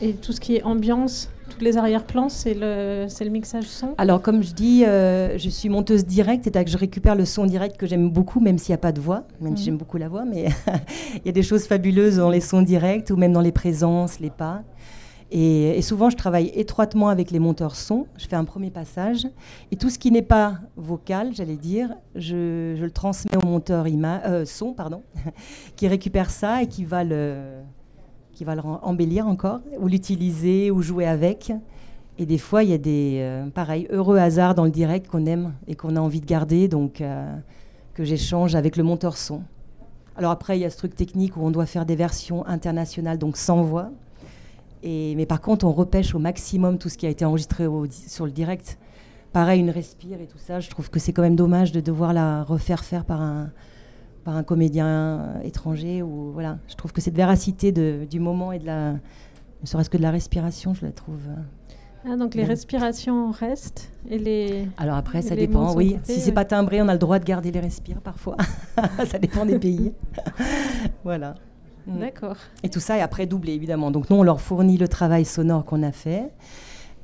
et 0.00 0.14
tout 0.14 0.32
ce 0.32 0.40
qui 0.40 0.56
est 0.56 0.62
ambiance 0.62 1.28
tous 1.50 1.62
les 1.62 1.76
arrière-plans, 1.76 2.28
c'est 2.28 2.54
le, 2.54 3.06
le 3.06 3.30
mixage 3.30 3.64
son 3.64 3.94
Alors, 3.98 4.22
comme 4.22 4.42
je 4.42 4.54
dis, 4.54 4.84
euh, 4.86 5.36
je 5.36 5.50
suis 5.50 5.68
monteuse 5.68 6.06
directe, 6.06 6.44
c'est-à-dire 6.44 6.64
que 6.64 6.70
je 6.70 6.78
récupère 6.78 7.14
le 7.14 7.24
son 7.24 7.44
direct 7.44 7.76
que 7.76 7.86
j'aime 7.86 8.08
beaucoup, 8.08 8.40
même 8.40 8.56
s'il 8.56 8.72
n'y 8.72 8.76
a 8.76 8.78
pas 8.78 8.92
de 8.92 9.00
voix, 9.00 9.24
même 9.40 9.56
si 9.56 9.62
mhm. 9.62 9.66
j'aime 9.66 9.76
beaucoup 9.76 9.98
la 9.98 10.08
voix, 10.08 10.24
mais 10.24 10.46
il 11.16 11.26
y 11.26 11.28
a 11.28 11.32
des 11.32 11.42
choses 11.42 11.66
fabuleuses 11.66 12.16
dans 12.16 12.30
les 12.30 12.40
sons 12.40 12.62
directs 12.62 13.10
ou 13.10 13.16
même 13.16 13.32
dans 13.32 13.40
les 13.40 13.52
présences, 13.52 14.20
les 14.20 14.30
pas. 14.30 14.62
Et, 15.32 15.80
souvent, 15.82 16.10
je 16.10 16.16
travaille 16.16 16.50
étroitement 16.54 17.08
avec 17.08 17.30
les 17.30 17.38
monteurs 17.38 17.76
son. 17.76 18.06
Je 18.16 18.26
fais 18.26 18.34
un 18.34 18.44
premier 18.44 18.70
passage. 18.70 19.28
Et 19.70 19.76
tout 19.76 19.88
ce 19.88 19.98
qui 19.98 20.10
n'est 20.10 20.22
pas 20.22 20.58
vocal, 20.76 21.32
j'allais 21.34 21.56
dire, 21.56 21.90
je, 22.16 22.76
le 22.76 22.90
transmets 22.90 23.36
au 23.36 23.46
monteur 23.46 23.86
euh, 23.86 24.44
son, 24.44 24.72
pardon, 24.72 25.02
qui 25.76 25.86
récupère 25.86 26.30
ça 26.30 26.62
et 26.62 26.66
qui 26.66 26.84
va 26.84 27.04
le, 27.04 27.60
qui 28.40 28.44
va 28.44 28.54
le 28.54 28.62
embellir 28.64 29.26
encore, 29.26 29.60
ou 29.78 29.86
l'utiliser, 29.86 30.70
ou 30.70 30.80
jouer 30.80 31.06
avec. 31.06 31.52
Et 32.16 32.24
des 32.24 32.38
fois, 32.38 32.64
il 32.64 32.70
y 32.70 32.72
a 32.72 32.78
des, 32.78 33.18
euh, 33.20 33.84
heureux 33.90 34.16
hasards 34.16 34.54
dans 34.54 34.64
le 34.64 34.70
direct 34.70 35.08
qu'on 35.08 35.26
aime 35.26 35.52
et 35.68 35.74
qu'on 35.74 35.94
a 35.94 36.00
envie 36.00 36.22
de 36.22 36.26
garder, 36.26 36.66
donc 36.66 37.02
euh, 37.02 37.36
que 37.92 38.02
j'échange 38.02 38.54
avec 38.54 38.78
le 38.78 38.82
monteur 38.82 39.18
son. 39.18 39.42
Alors 40.16 40.30
après, 40.30 40.56
il 40.56 40.62
y 40.62 40.64
a 40.64 40.70
ce 40.70 40.78
truc 40.78 40.96
technique 40.96 41.36
où 41.36 41.42
on 41.42 41.50
doit 41.50 41.66
faire 41.66 41.84
des 41.84 41.96
versions 41.96 42.46
internationales, 42.46 43.18
donc 43.18 43.36
sans 43.36 43.60
voix. 43.60 43.90
Et, 44.82 45.14
mais 45.16 45.26
par 45.26 45.42
contre, 45.42 45.66
on 45.66 45.72
repêche 45.72 46.14
au 46.14 46.18
maximum 46.18 46.78
tout 46.78 46.88
ce 46.88 46.96
qui 46.96 47.04
a 47.04 47.10
été 47.10 47.26
enregistré 47.26 47.66
sur 47.90 48.24
le 48.24 48.32
direct. 48.32 48.78
Pareil, 49.34 49.60
une 49.60 49.68
respire 49.68 50.18
et 50.18 50.26
tout 50.26 50.38
ça. 50.38 50.60
Je 50.60 50.70
trouve 50.70 50.88
que 50.88 50.98
c'est 50.98 51.12
quand 51.12 51.20
même 51.20 51.36
dommage 51.36 51.72
de 51.72 51.80
devoir 51.80 52.14
la 52.14 52.42
refaire 52.42 52.84
faire 52.84 53.04
par 53.04 53.20
un, 53.20 53.50
par 54.24 54.36
un 54.36 54.42
comédien 54.42 55.34
étranger. 55.42 56.02
Ou, 56.02 56.32
voilà. 56.32 56.58
Je 56.68 56.74
trouve 56.74 56.92
que 56.92 57.00
cette 57.00 57.16
véracité 57.16 57.72
de, 57.72 58.06
du 58.10 58.20
moment 58.20 58.52
et 58.52 58.58
de 58.58 58.66
la, 58.66 58.92
ne 58.92 59.66
serait-ce 59.66 59.90
que 59.90 59.96
de 59.96 60.02
la 60.02 60.10
respiration, 60.10 60.74
je 60.74 60.84
la 60.84 60.92
trouve. 60.92 61.20
Euh, 61.28 62.12
ah, 62.12 62.16
donc 62.16 62.34
les 62.34 62.44
respirations 62.44 63.30
restent 63.30 63.92
et 64.08 64.18
les. 64.18 64.66
Alors 64.78 64.96
après, 64.96 65.20
ça 65.20 65.36
dépend, 65.36 65.74
oui. 65.74 65.98
si 66.04 66.20
c'est 66.20 66.32
pas 66.32 66.46
timbré, 66.46 66.80
on 66.80 66.88
a 66.88 66.94
le 66.94 66.98
droit 66.98 67.18
de 67.18 67.24
garder 67.24 67.50
les 67.50 67.60
respires 67.60 68.00
parfois. 68.00 68.36
ça 69.06 69.18
dépend 69.18 69.44
des 69.44 69.58
pays. 69.58 69.92
voilà. 71.04 71.34
Mm. 71.86 71.98
D'accord. 71.98 72.36
Et 72.62 72.70
tout 72.70 72.80
ça 72.80 72.96
est 72.96 73.02
après 73.02 73.26
doublé, 73.26 73.52
évidemment. 73.52 73.90
Donc 73.90 74.08
nous, 74.08 74.16
on 74.16 74.22
leur 74.22 74.40
fournit 74.40 74.78
le 74.78 74.88
travail 74.88 75.26
sonore 75.26 75.64
qu'on 75.64 75.82
a 75.82 75.92
fait. 75.92 76.30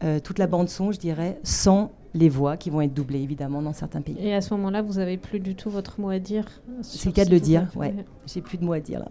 Euh, 0.03 0.19
toute 0.21 0.39
la 0.39 0.47
bande 0.47 0.69
son, 0.69 0.93
je 0.93 0.99
dirais, 0.99 1.39
sans 1.43 1.93
les 2.17 2.29
voix 2.29 2.57
qui 2.57 2.71
vont 2.71 2.81
être 2.81 2.95
doublées 2.95 3.21
évidemment 3.21 3.63
dans 3.63 3.73
certains 3.73 4.01
pays. 4.01 4.17
Et 4.21 4.35
à 4.35 4.41
ce 4.41 4.55
moment-là, 4.55 4.83
vous 4.83 4.95
n'avez 4.95 5.17
plus 5.17 5.41
du 5.41 5.55
tout 5.55 5.71
votre 5.71 6.01
mot 6.01 6.11
à 6.11 6.19
dire 6.19 6.47
C'est 6.83 7.07
le 7.07 7.15
cas 7.15 7.25
de 7.25 7.31
le 7.31 7.41
dire, 7.41 7.69
ouais. 7.77 7.95
J'ai 8.27 8.41
plus 8.41 8.59
de 8.59 8.65
mots 8.65 8.73
à 8.73 8.81
dire 8.81 9.01
là. 9.01 9.11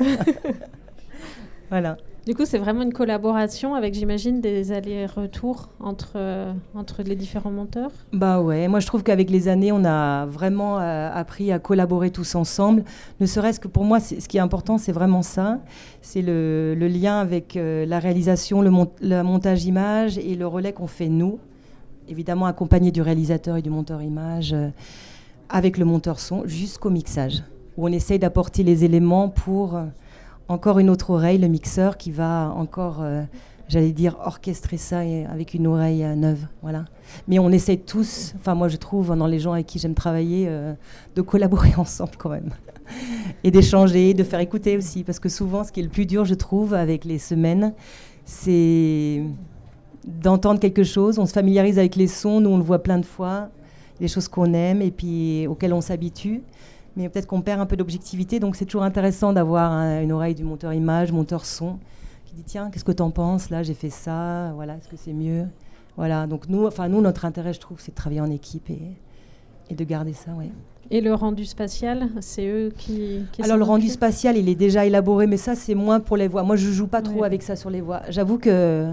voilà. 1.70 1.96
Du 2.24 2.36
coup, 2.36 2.44
c'est 2.44 2.58
vraiment 2.58 2.82
une 2.82 2.92
collaboration 2.92 3.74
avec, 3.74 3.94
j'imagine, 3.94 4.40
des 4.40 4.70
allers-retours 4.70 5.70
entre, 5.80 6.12
euh, 6.14 6.52
entre 6.76 7.02
les 7.02 7.16
différents 7.16 7.50
monteurs 7.50 7.90
Bah 8.12 8.40
ouais, 8.40 8.68
moi 8.68 8.78
je 8.78 8.86
trouve 8.86 9.02
qu'avec 9.02 9.28
les 9.28 9.48
années, 9.48 9.72
on 9.72 9.84
a 9.84 10.26
vraiment 10.26 10.78
euh, 10.78 11.10
appris 11.12 11.50
à 11.50 11.58
collaborer 11.58 12.10
tous 12.10 12.36
ensemble. 12.36 12.84
Ne 13.18 13.26
serait-ce 13.26 13.58
que 13.58 13.66
pour 13.66 13.84
moi, 13.84 13.98
ce 13.98 14.28
qui 14.28 14.36
est 14.36 14.40
important, 14.40 14.78
c'est 14.78 14.92
vraiment 14.92 15.22
ça. 15.22 15.58
C'est 16.00 16.22
le, 16.22 16.76
le, 16.78 16.86
lien 16.86 17.18
avec 17.18 17.56
euh, 17.56 17.84
la 17.86 17.98
réalisation, 17.98 18.62
le, 18.62 18.70
le 19.00 19.22
montage 19.22 19.64
image 19.64 20.16
et 20.16 20.36
le 20.36 20.46
relais 20.46 20.72
qu'on 20.72 20.86
fait 20.86 21.08
nous 21.08 21.40
évidemment 22.12 22.46
accompagné 22.46 22.92
du 22.92 23.02
réalisateur 23.02 23.56
et 23.56 23.62
du 23.62 23.70
monteur 23.70 24.02
image, 24.02 24.52
euh, 24.52 24.68
avec 25.48 25.78
le 25.78 25.84
monteur 25.84 26.20
son, 26.20 26.46
jusqu'au 26.46 26.90
mixage, 26.90 27.42
où 27.76 27.86
on 27.86 27.92
essaye 27.92 28.18
d'apporter 28.18 28.62
les 28.62 28.84
éléments 28.84 29.28
pour 29.28 29.76
euh, 29.76 29.84
encore 30.48 30.78
une 30.78 30.90
autre 30.90 31.10
oreille, 31.10 31.38
le 31.38 31.48
mixeur, 31.48 31.96
qui 31.96 32.10
va 32.10 32.52
encore, 32.54 32.98
euh, 33.00 33.22
j'allais 33.68 33.92
dire, 33.92 34.18
orchestrer 34.24 34.76
ça 34.76 35.00
avec 35.30 35.54
une 35.54 35.66
oreille 35.66 36.04
neuve. 36.16 36.46
Voilà. 36.60 36.84
Mais 37.26 37.38
on 37.38 37.50
essaye 37.50 37.78
tous, 37.78 38.34
enfin 38.36 38.54
moi 38.54 38.68
je 38.68 38.76
trouve, 38.76 39.16
dans 39.16 39.26
les 39.26 39.38
gens 39.38 39.52
avec 39.52 39.66
qui 39.66 39.78
j'aime 39.78 39.94
travailler, 39.94 40.48
de 41.16 41.22
collaborer 41.22 41.74
ensemble 41.78 42.12
quand 42.18 42.28
même. 42.30 42.50
et 43.42 43.50
d'échanger, 43.50 44.12
de 44.12 44.24
faire 44.24 44.40
écouter 44.40 44.76
aussi, 44.76 45.02
parce 45.02 45.18
que 45.18 45.30
souvent, 45.30 45.64
ce 45.64 45.72
qui 45.72 45.80
est 45.80 45.84
le 45.84 45.88
plus 45.88 46.06
dur, 46.06 46.26
je 46.26 46.34
trouve, 46.34 46.74
avec 46.74 47.06
les 47.06 47.18
semaines, 47.18 47.72
c'est 48.26 49.22
d'entendre 50.04 50.60
quelque 50.60 50.84
chose. 50.84 51.18
On 51.18 51.26
se 51.26 51.32
familiarise 51.32 51.78
avec 51.78 51.96
les 51.96 52.06
sons, 52.06 52.40
nous 52.40 52.50
on 52.50 52.56
le 52.56 52.62
voit 52.62 52.82
plein 52.82 52.98
de 52.98 53.06
fois, 53.06 53.48
les 54.00 54.08
choses 54.08 54.28
qu'on 54.28 54.52
aime 54.54 54.82
et 54.82 54.90
puis 54.90 55.46
auxquelles 55.46 55.72
on 55.72 55.80
s'habitue. 55.80 56.42
Mais 56.96 57.08
peut-être 57.08 57.26
qu'on 57.26 57.40
perd 57.40 57.60
un 57.60 57.66
peu 57.66 57.76
d'objectivité, 57.76 58.38
donc 58.38 58.54
c'est 58.54 58.66
toujours 58.66 58.82
intéressant 58.82 59.32
d'avoir 59.32 59.72
une 59.72 60.12
oreille 60.12 60.34
du 60.34 60.44
monteur 60.44 60.74
image, 60.74 61.10
monteur 61.10 61.46
son, 61.46 61.78
qui 62.26 62.34
dit 62.34 62.42
tiens, 62.44 62.70
qu'est-ce 62.70 62.84
que 62.84 62.92
tu 62.92 63.02
en 63.02 63.10
penses 63.10 63.48
Là, 63.48 63.62
j'ai 63.62 63.72
fait 63.74 63.90
ça, 63.90 64.52
voilà, 64.54 64.76
est-ce 64.76 64.88
que 64.88 64.96
c'est 64.96 65.14
mieux? 65.14 65.46
Voilà, 65.96 66.26
donc 66.26 66.48
nous, 66.48 66.66
enfin, 66.66 66.88
nous, 66.88 67.00
notre 67.00 67.24
intérêt, 67.24 67.54
je 67.54 67.60
trouve, 67.60 67.80
c'est 67.80 67.92
de 67.92 67.96
travailler 67.96 68.20
en 68.20 68.30
équipe 68.30 68.68
et, 68.68 68.96
et 69.70 69.74
de 69.74 69.84
garder 69.84 70.12
ça, 70.12 70.32
oui. 70.36 70.50
Et 70.90 71.00
le 71.00 71.14
rendu 71.14 71.46
spatial, 71.46 72.10
c'est 72.20 72.46
eux 72.46 72.72
qui. 72.76 73.24
Alors 73.42 73.56
le 73.56 73.64
rendu 73.64 73.88
spatial, 73.88 74.36
il 74.36 74.48
est 74.48 74.54
déjà 74.54 74.84
élaboré, 74.84 75.26
mais 75.26 75.38
ça 75.38 75.54
c'est 75.54 75.74
moins 75.74 76.00
pour 76.00 76.18
les 76.18 76.28
voix. 76.28 76.42
Moi, 76.42 76.56
je 76.56 76.70
joue 76.70 76.86
pas 76.86 77.00
trop 77.00 77.24
avec 77.24 77.42
ça 77.42 77.56
sur 77.56 77.70
les 77.70 77.80
voix. 77.80 78.02
J'avoue 78.10 78.36
que 78.36 78.90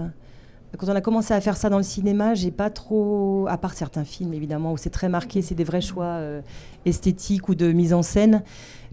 quand 0.76 0.88
on 0.88 0.94
a 0.94 1.00
commencé 1.00 1.34
à 1.34 1.40
faire 1.40 1.56
ça 1.56 1.68
dans 1.68 1.78
le 1.78 1.82
cinéma, 1.82 2.34
j'ai 2.34 2.50
pas 2.50 2.70
trop, 2.70 3.46
à 3.48 3.58
part 3.58 3.74
certains 3.74 4.04
films 4.04 4.34
évidemment 4.34 4.72
où 4.72 4.76
c'est 4.76 4.90
très 4.90 5.08
marqué, 5.08 5.42
c'est 5.42 5.54
des 5.54 5.64
vrais 5.64 5.80
choix 5.80 6.04
euh, 6.04 6.40
esthétiques 6.86 7.48
ou 7.48 7.54
de 7.54 7.72
mise 7.72 7.92
en 7.92 8.02
scène. 8.02 8.42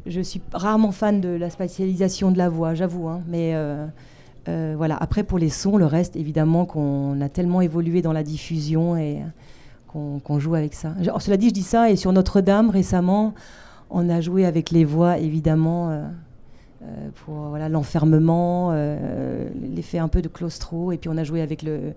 je 0.06 0.22
suis 0.22 0.42
rarement 0.54 0.92
fan 0.92 1.22
de 1.22 1.30
la 1.30 1.50
spatialisation 1.50 2.32
de 2.32 2.38
la 2.38 2.50
voix, 2.50 2.74
j'avoue. 2.74 3.08
Hein, 3.08 3.22
mais 3.28 3.54
voilà. 4.76 4.96
Après, 4.96 5.24
pour 5.24 5.40
les 5.40 5.50
sons, 5.50 5.78
le 5.78 5.86
reste, 5.86 6.16
évidemment, 6.16 6.66
qu'on 6.66 7.20
a 7.20 7.30
tellement 7.30 7.62
évolué 7.62 8.02
dans 8.02 8.14
la 8.14 8.24
diffusion 8.24 8.96
et 8.96 9.22
qu'on 9.88 10.40
joue 10.40 10.56
avec 10.56 10.74
ça. 10.74 10.94
cela 11.20 11.38
dit, 11.38 11.50
je 11.50 11.54
dis 11.54 11.64
ça, 11.64 11.90
et 11.90 11.96
sur 11.96 12.14
Notre-Dame, 12.14 12.70
récemment, 12.70 13.34
on 13.90 14.10
a 14.10 14.22
joué 14.22 14.46
avec 14.46 14.72
les 14.72 14.86
voix, 14.86 15.18
évidemment, 15.18 16.10
euh, 16.82 16.86
euh, 16.88 17.10
pour 17.26 17.36
voilà, 17.36 17.70
l'enfermement, 17.70 18.70
euh, 18.72 19.50
l'effet 19.62 20.00
un 20.00 20.08
peu 20.08 20.22
de 20.22 20.28
claustro, 20.28 20.92
et 20.92 20.98
puis 20.98 21.10
on 21.10 21.18
a 21.18 21.24
joué 21.24 21.42
avec 21.42 21.62
le, 21.62 21.94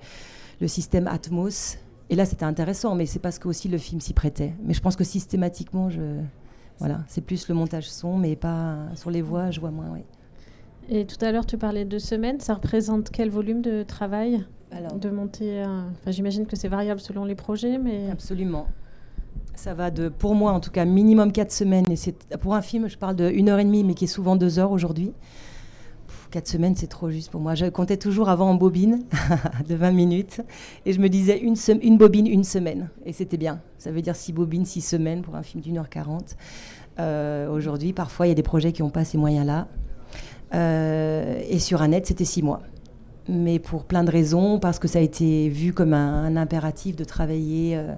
le 0.61 0.69
système 0.69 1.07
Atmos. 1.07 1.79
Et 2.09 2.17
là, 2.17 2.25
c'était 2.25 2.45
intéressant, 2.45 2.95
mais 2.95 3.07
c'est 3.07 3.19
parce 3.21 3.39
que 3.39 3.47
aussi 3.47 3.69
le 3.69 3.79
film 3.79 4.01
s'y 4.01 4.15
prêtait. 4.15 4.53
Mais 4.65 4.75
je 4.75 4.81
pense 4.81 4.97
que 4.97 5.05
systématiquement, 5.05 5.91
je, 5.91 6.01
voilà, 6.79 7.01
c'est 7.07 7.21
plus 7.21 7.49
le 7.49 7.55
montage 7.55 7.89
son, 7.89 8.19
mais 8.19 8.35
pas 8.35 8.79
sur 8.97 9.11
les 9.11 9.23
voix, 9.23 9.51
je 9.51 9.61
vois 9.61 9.71
moins. 9.71 9.91
Oui. 9.93 10.01
Et 10.89 11.07
tout 11.07 11.25
à 11.25 11.31
l'heure, 11.31 11.47
tu 11.47 11.57
parlais 11.57 11.85
de 11.85 11.99
semaines. 11.99 12.41
Ça 12.41 12.55
représente 12.55 13.11
quel 13.11 13.31
volume 13.31 13.63
de 13.63 13.85
travail 13.85 14.45
de 15.01 15.11
monter 15.11 15.63
enfin, 15.65 16.11
J'imagine 16.11 16.47
que 16.47 16.57
c'est 16.57 16.69
variable 16.69 17.01
selon 17.01 17.25
les 17.25 17.37
projets, 17.37 17.79
mais... 17.79 18.11
Absolument. 18.11 18.67
Ça 19.55 19.75
va 19.75 19.91
de, 19.91 20.09
pour 20.09 20.35
moi 20.35 20.53
en 20.53 20.61
tout 20.61 20.71
cas, 20.71 20.85
minimum 20.85 21.33
4 21.33 21.53
semaines. 21.53 21.91
Et 21.91 21.97
c'est, 21.97 22.15
pour 22.39 22.55
un 22.55 22.63
film, 22.63 22.89
je 22.89 22.97
parle 22.97 23.17
de 23.17 23.25
1 23.25 23.49
heure 23.49 23.59
et 23.59 23.65
demie, 23.65 23.85
mais 23.85 23.95
qui 23.95 24.05
est 24.05 24.09
souvent 24.09 24.37
2 24.37 24.59
heures 24.59 24.73
aujourd'hui. 24.73 25.13
4 26.31 26.47
semaines, 26.47 26.77
c'est 26.77 26.87
trop 26.87 27.11
juste 27.11 27.31
pour 27.31 27.41
moi. 27.41 27.55
Je 27.55 27.67
comptais 27.67 27.97
toujours 27.97 28.29
avant 28.29 28.51
en 28.51 28.55
bobine 28.55 29.05
de 29.69 29.75
20 29.75 29.91
minutes. 29.91 30.41
Et 30.87 30.93
je 30.93 31.01
me 31.01 31.09
disais 31.09 31.39
une, 31.39 31.57
une 31.83 31.99
bobine, 31.99 32.27
une 32.27 32.45
semaine. 32.45 32.89
Et 33.05 33.13
c'était 33.13 33.37
bien. 33.37 33.61
Ça 33.79 33.91
veut 33.91 34.01
dire 34.01 34.17
6 34.17 34.33
bobines, 34.33 34.65
6 34.65 34.81
semaines 34.81 35.23
pour 35.23 35.35
un 35.35 35.43
film 35.43 35.63
d'une 35.63 35.79
heure 35.79 35.89
40. 35.89 36.37
Euh, 36.99 37.51
aujourd'hui, 37.51 37.93
parfois, 37.93 38.27
il 38.27 38.31
y 38.31 38.33
a 38.33 38.37
des 38.37 38.43
projets 38.43 38.73
qui 38.73 38.83
n'ont 38.83 38.91
pas 38.91 39.05
ces 39.05 39.19
moyens-là. 39.19 39.69
Euh, 40.55 41.41
et 41.49 41.59
sur 41.59 41.83
un 41.83 41.89
net, 41.89 42.07
c'était 42.07 42.25
6 42.25 42.43
mois 42.43 42.63
mais 43.29 43.59
pour 43.59 43.85
plein 43.85 44.05
de 44.05 44.11
raisons, 44.11 44.59
parce 44.59 44.79
que 44.79 44.89
ça 44.89 44.99
a 44.99 45.03
été 45.03 45.49
vu 45.49 45.73
comme 45.73 45.95
un, 45.95 46.37
impératif 46.37 46.97
de 46.97 47.05
travailler. 47.05 47.77
Euh, 47.77 47.95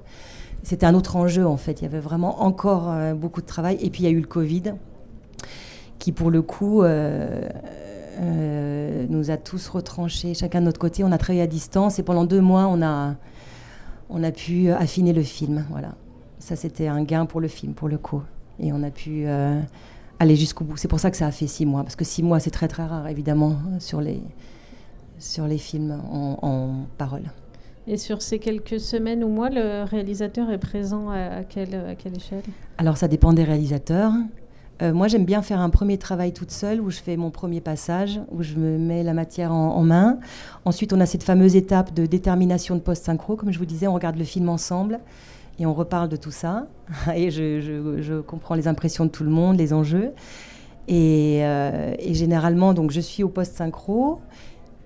c'était 0.62 0.87
un 0.87 0.94
autre 0.94 1.16
enjeu 1.16 1.46
en 1.46 1.57
fait. 1.57 1.81
Il 1.81 1.85
y 1.85 1.87
avait 1.87 2.01
vraiment 2.01 2.42
encore 2.42 2.90
euh, 2.90 3.14
beaucoup 3.14 3.40
de 3.40 3.46
travail. 3.46 3.79
Et 3.81 3.90
puis 3.90 4.03
il 4.03 4.05
y 4.05 4.09
a 4.09 4.11
eu 4.11 4.20
le 4.20 4.27
Covid, 4.27 4.75
qui 5.98 6.12
pour 6.12 6.31
le 6.31 6.42
coup 6.42 6.83
euh, 6.83 7.48
nous 9.09 9.31
a 9.31 9.37
tous 9.37 9.68
retranchés, 9.68 10.35
chacun 10.35 10.61
de 10.61 10.66
notre 10.66 10.81
côté. 10.81 11.05
On 11.05 11.12
a 11.12 11.18
travaillé 11.18 11.42
à 11.42 11.46
distance 11.46 11.98
et 11.98 12.03
pendant 12.03 12.25
deux 12.25 12.40
mois, 12.40 12.66
on 12.66 12.83
a, 12.83 13.14
on 14.11 14.22
a 14.22 14.31
pu 14.31 14.70
affiner 14.70 15.12
le 15.12 15.22
film. 15.22 15.64
Voilà. 15.70 15.94
Ça, 16.38 16.57
c'était 16.57 16.88
un 16.88 17.03
gain 17.03 17.27
pour 17.27 17.40
le 17.40 17.48
film, 17.48 17.75
pour 17.75 17.88
le 17.88 17.98
coup. 17.98 18.22
Et 18.59 18.72
on 18.72 18.83
a 18.83 18.90
pu 18.90 19.27
aller 20.18 20.37
jusqu'au 20.37 20.64
bout. 20.64 20.77
C'est 20.77 20.88
pour 20.88 21.01
ça 21.01 21.11
que 21.11 21.16
ça 21.16 21.27
a 21.27 21.31
fait 21.31 21.46
six 21.46 21.66
mois, 21.66 21.83
parce 21.83 21.96
que 21.96 22.05
six 22.05 22.22
mois, 22.22 22.40
c'est 22.40 22.51
très 22.51 22.68
très 22.68 22.85
rare, 22.85 23.07
évidemment, 23.09 23.57
sur 23.79 24.01
les 24.01 24.20
sur 25.22 25.46
les 25.46 25.59
films 25.59 26.01
en, 26.11 26.87
parole. 26.98 27.22
Et 27.86 27.96
sur 27.96 28.22
ces 28.22 28.38
quelques 28.38 28.78
semaines 28.78 29.24
ou 29.24 29.28
mois, 29.28 29.50
le 29.50 29.84
réalisateur 29.84 30.50
est 30.50 30.58
présent 30.58 31.10
à, 31.10 31.42
quelle, 31.42 31.74
à 31.74 31.94
quelle, 31.96 32.16
échelle? 32.16 32.42
Alors 32.78 32.96
ça 32.96 33.08
dépend 33.08 33.32
des 33.32 33.44
réalisateurs. 33.44 34.12
Euh, 34.82 34.92
moi 34.92 35.08
j'aime 35.08 35.24
bien 35.24 35.42
faire 35.42 35.60
un 35.60 35.70
premier 35.70 35.98
travail 35.98 36.32
toute 36.32 36.50
seule 36.50 36.80
où 36.80 36.90
je 36.90 36.98
fais 36.98 37.16
mon 37.16 37.30
premier 37.30 37.60
passage, 37.60 38.20
où 38.30 38.42
je 38.42 38.54
me 38.56 38.78
mets 38.78 39.02
la 39.02 39.14
matière 39.14 39.52
en, 39.52 39.82
main. 39.82 40.18
Ensuite 40.64 40.92
on 40.92 41.00
a 41.00 41.06
cette 41.06 41.24
fameuse 41.24 41.56
étape 41.56 41.92
de 41.92 42.06
détermination 42.06 42.76
de 42.76 42.80
post-synchro. 42.80 43.36
Comme 43.36 43.52
je 43.52 43.58
vous 43.58 43.66
disais, 43.66 43.86
on 43.86 43.94
regarde 43.94 44.16
le 44.16 44.24
film 44.24 44.48
ensemble 44.48 45.00
et 45.58 45.66
on 45.66 45.74
reparle 45.74 46.08
de 46.08 46.16
tout 46.16 46.30
ça. 46.30 46.66
Et 47.14 47.30
je, 47.30 48.20
comprends 48.20 48.54
les 48.54 48.68
impressions 48.68 49.04
de 49.04 49.10
tout 49.10 49.24
le 49.24 49.30
monde, 49.30 49.58
les 49.58 49.72
enjeux. 49.72 50.12
Et, 50.88 51.40
euh, 51.44 51.94
généralement, 52.12 52.74
donc 52.74 52.92
je 52.92 53.00
suis 53.00 53.22
au 53.22 53.28
post-synchro. 53.28 54.20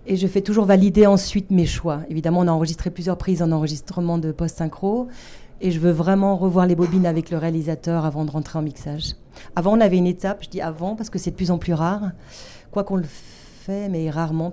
Et 0.08 0.16
je 0.16 0.26
fais 0.28 0.40
toujours 0.40 0.66
valider 0.66 1.06
ensuite 1.06 1.50
mes 1.50 1.66
choix. 1.66 2.00
Évidemment, 2.08 2.40
on 2.40 2.46
a 2.46 2.52
enregistré 2.52 2.90
plusieurs 2.90 3.18
prises 3.18 3.42
en 3.42 3.50
enregistrement 3.50 4.18
de 4.18 4.30
post-synchro. 4.30 5.08
Et 5.60 5.72
je 5.72 5.80
veux 5.80 5.90
vraiment 5.90 6.36
revoir 6.36 6.66
les 6.66 6.76
bobines 6.76 7.06
avec 7.06 7.30
le 7.30 7.38
réalisateur 7.38 8.04
avant 8.04 8.24
de 8.24 8.30
rentrer 8.30 8.58
en 8.58 8.62
mixage. 8.62 9.16
Avant, 9.56 9.76
on 9.76 9.80
avait 9.80 9.96
une 9.96 10.06
étape, 10.06 10.44
je 10.44 10.48
dis 10.48 10.60
avant 10.60 10.94
parce 10.94 11.10
que 11.10 11.18
c'est 11.18 11.32
de 11.32 11.36
plus 11.36 11.50
en 11.50 11.58
plus 11.58 11.72
rare. 11.72 12.12
Quoi 12.70 12.84
qu'on 12.84 12.96
le 12.96 13.06
fait, 13.06 13.88
mais 13.88 14.08
rarement. 14.10 14.52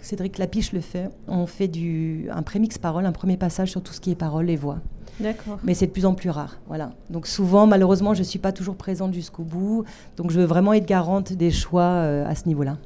Cédric 0.00 0.38
Lapiche 0.38 0.72
le 0.72 0.80
fait. 0.80 1.10
On 1.28 1.46
fait 1.46 1.68
du, 1.68 2.28
un 2.32 2.42
prémix 2.42 2.78
parole, 2.78 3.04
un 3.04 3.12
premier 3.12 3.36
passage 3.36 3.70
sur 3.70 3.82
tout 3.82 3.92
ce 3.92 4.00
qui 4.00 4.12
est 4.12 4.14
parole 4.14 4.48
et 4.48 4.56
voix. 4.56 4.78
D'accord. 5.18 5.58
Mais 5.62 5.74
c'est 5.74 5.88
de 5.88 5.92
plus 5.92 6.06
en 6.06 6.14
plus 6.14 6.30
rare. 6.30 6.58
Voilà. 6.68 6.92
Donc 7.10 7.26
souvent, 7.26 7.66
malheureusement, 7.66 8.14
je 8.14 8.20
ne 8.20 8.24
suis 8.24 8.38
pas 8.38 8.52
toujours 8.52 8.76
présente 8.76 9.12
jusqu'au 9.12 9.42
bout. 9.42 9.84
Donc 10.16 10.30
je 10.30 10.40
veux 10.40 10.46
vraiment 10.46 10.72
être 10.72 10.86
garante 10.86 11.34
des 11.34 11.50
choix 11.50 11.82
euh, 11.82 12.26
à 12.26 12.34
ce 12.34 12.48
niveau-là. 12.48 12.78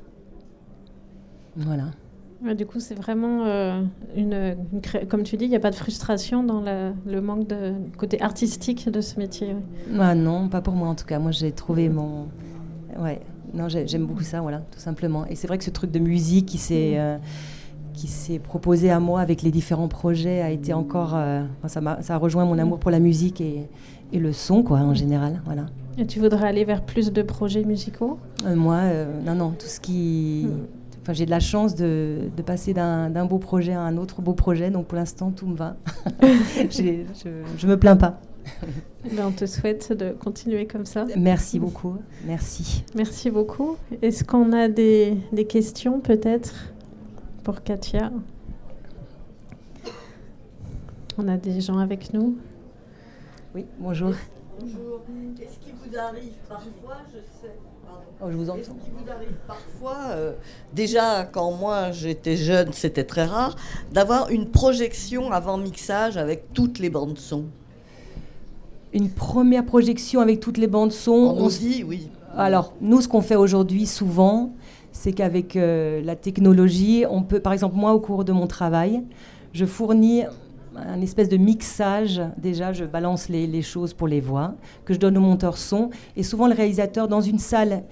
Voilà. 1.57 2.55
du 2.55 2.67
coup, 2.67 2.81
c'est 2.81 2.95
vraiment 2.95 3.45
euh, 3.47 3.81
une, 4.17 4.57
Comme 5.09 5.23
tu 5.23 5.37
dis, 5.37 5.45
il 5.45 5.51
n'y 5.51 5.57
a 5.57 5.61
pas 5.61 5.71
de 5.71 5.77
frustration 5.77 6.43
dans 6.43 6.63
le 7.07 7.21
manque 7.21 7.47
de 7.47 7.73
côté 7.97 8.21
artistique 8.21 8.89
de 8.89 9.01
ce 9.01 9.19
métier. 9.19 9.57
Ah 9.99 10.15
non, 10.15 10.49
pas 10.49 10.61
pour 10.61 10.75
moi 10.75 10.89
en 10.89 10.95
tout 10.95 11.07
cas. 11.07 11.19
Moi, 11.19 11.31
j'ai 11.31 11.53
trouvé 11.53 11.89
mon. 11.89 12.27
Ouais, 12.99 13.21
non, 13.53 13.69
j'aime 13.69 14.07
beaucoup 14.07 14.23
ça, 14.23 14.41
voilà, 14.41 14.59
tout 14.59 14.81
simplement. 14.81 15.27
Et 15.27 15.37
c'est 15.37 15.47
vrai 15.47 15.59
que 15.59 15.65
ce 15.65 15.71
truc 15.71 15.91
de 15.91 15.99
musique 15.99 16.47
qui 16.47 16.59
s'est. 16.59 16.95
Euh, 16.97 17.17
qui 17.93 18.09
s'est 18.09 18.41
proposé 18.41 18.91
à 18.91 18.99
moi 18.99 19.21
avec 19.21 19.43
les 19.43 19.53
différents 19.53 19.87
projets 19.87 20.43
a 20.43 20.51
été 20.51 20.73
encore 20.73 21.13
euh, 21.15 21.45
ça, 21.69 21.79
a, 21.79 22.03
ça 22.03 22.17
a 22.17 22.19
rejoint 22.19 22.45
mon 22.45 22.59
amour 22.59 22.81
pour 22.81 22.91
la 22.91 22.99
musique 22.99 23.41
et, 23.41 23.69
et, 24.13 24.19
le 24.19 24.33
son 24.33 24.65
quoi 24.65 24.79
en 24.79 24.95
général 24.95 25.41
voilà 25.45 25.67
et 25.97 26.05
tu 26.05 26.19
voudrais 26.19 26.49
aller 26.49 26.65
vers 26.65 26.83
plus 26.83 27.13
de 27.13 27.23
projets 27.23 27.63
musicaux? 27.63 28.19
Moi 28.45 28.81
non 29.25 29.37
non 29.37 29.51
tout 29.57 29.69
ce 29.69 29.79
qui 29.79 30.49
hmm 31.07 31.15
j'ai 31.15 31.27
de 31.27 31.31
la 31.31 31.41
chance 31.41 31.75
de, 31.75 32.31
passer 32.47 32.73
d'un 32.75 33.27
beau 33.27 33.39
projet 33.39 33.73
à 33.73 33.81
un 33.81 33.97
autre 33.97 34.23
beau 34.23 34.33
projet, 34.33 34.71
donc 34.71 34.87
pour 34.87 34.97
l'instant 34.97 35.31
tout 35.31 35.47
me 35.47 35.57
va. 35.57 35.77
je, 36.21 37.67
ne 37.67 37.71
me 37.71 37.79
plains 37.79 37.97
pas. 37.97 38.21
Ben, 39.13 39.27
on 39.27 39.31
te 39.31 39.47
souhaite 39.47 39.93
de 39.93 40.11
continuer 40.11 40.67
comme 40.67 40.87
ça. 40.87 41.07
Merci 41.17 41.59
beaucoup. 41.59 41.97
Merci. 42.27 42.85
Merci 42.95 43.31
beaucoup. 43.31 43.77
Est-ce 44.03 44.25
qu'on 44.25 44.53
a 44.53 44.69
des, 44.69 45.17
des 45.33 45.47
questions 45.47 46.01
peut-être 46.01 46.73
pour 47.43 47.63
Katia? 47.63 48.11
On 51.17 51.29
a 51.29 51.37
des 51.37 51.61
gens 51.61 51.79
avec 51.79 52.13
nous? 52.13 52.37
Oui, 53.55 53.67
bonjour. 53.79 54.15
Bonjour. 54.59 55.01
Est-ce 55.41 55.59
qu'il 55.61 55.75
vous 55.75 55.97
arrive? 55.97 56.33
Parfois, 56.49 57.03
je 57.13 57.19
sais, 57.41 57.55
Oh, 58.23 58.27
je 58.31 58.37
vous 58.37 58.49
entends. 58.49 58.59
Est-ce 58.59 58.69
qu'il 58.69 58.93
vous 58.93 59.11
arrive 59.11 59.35
parfois, 59.47 60.13
euh, 60.13 60.33
déjà 60.73 61.25
quand 61.25 61.53
moi 61.53 61.91
j'étais 61.93 62.37
jeune, 62.37 62.73
c'était 62.73 63.05
très 63.05 63.25
rare, 63.25 63.57
d'avoir 63.93 64.31
une 64.31 64.47
projection 64.47 65.33
avant 65.33 65.59
mixage 65.59 66.17
avec 66.17 66.53
toutes 66.55 66.79
les 66.79 66.91
bandes 66.91 67.19
son? 67.19 67.45
Une 68.93 69.11
première 69.11 69.67
projection 69.67 70.21
avec 70.21 70.41
toutes 70.41 70.59
les 70.59 70.69
bandes 70.69 70.93
son 70.93 71.37
On, 71.39 71.51
se 71.51 71.59
dit, 71.59 71.85
oui. 71.85 72.09
Alors, 72.37 72.73
nous, 72.81 73.01
ce 73.01 73.09
qu'on 73.09 73.21
fait 73.21 73.37
aujourd'hui 73.37 73.87
souvent, 73.87 74.53
c'est 74.93 75.13
qu'avec 75.13 75.57
euh, 75.57 76.01
la 76.03 76.15
technologie, 76.15 77.05
on 77.11 77.23
peut, 77.23 77.41
par 77.41 77.53
exemple, 77.53 77.77
moi, 77.77 77.93
au 77.93 78.01
cours 78.01 78.25
de 78.25 78.33
mon 78.33 78.47
travail, 78.47 79.03
je 79.53 79.67
fournis 79.67 80.23
un 80.77 81.01
espèce 81.01 81.29
de 81.29 81.37
mixage. 81.37 82.21
Déjà, 82.37 82.73
je 82.73 82.85
balance 82.85 83.29
les, 83.29 83.63
choses 83.63 83.95
pour 83.95 84.09
les 84.09 84.21
voix, 84.21 84.55
que 84.85 84.95
je 84.95 84.99
donne 84.99 85.17
au 85.17 85.21
monteur 85.21 85.57
son. 85.57 85.91
Et 86.17 86.23
souvent, 86.23 86.47
le 86.47 86.55
réalisateur, 86.55 87.09
dans 87.09 87.21
une 87.21 87.39
salle 87.39 87.85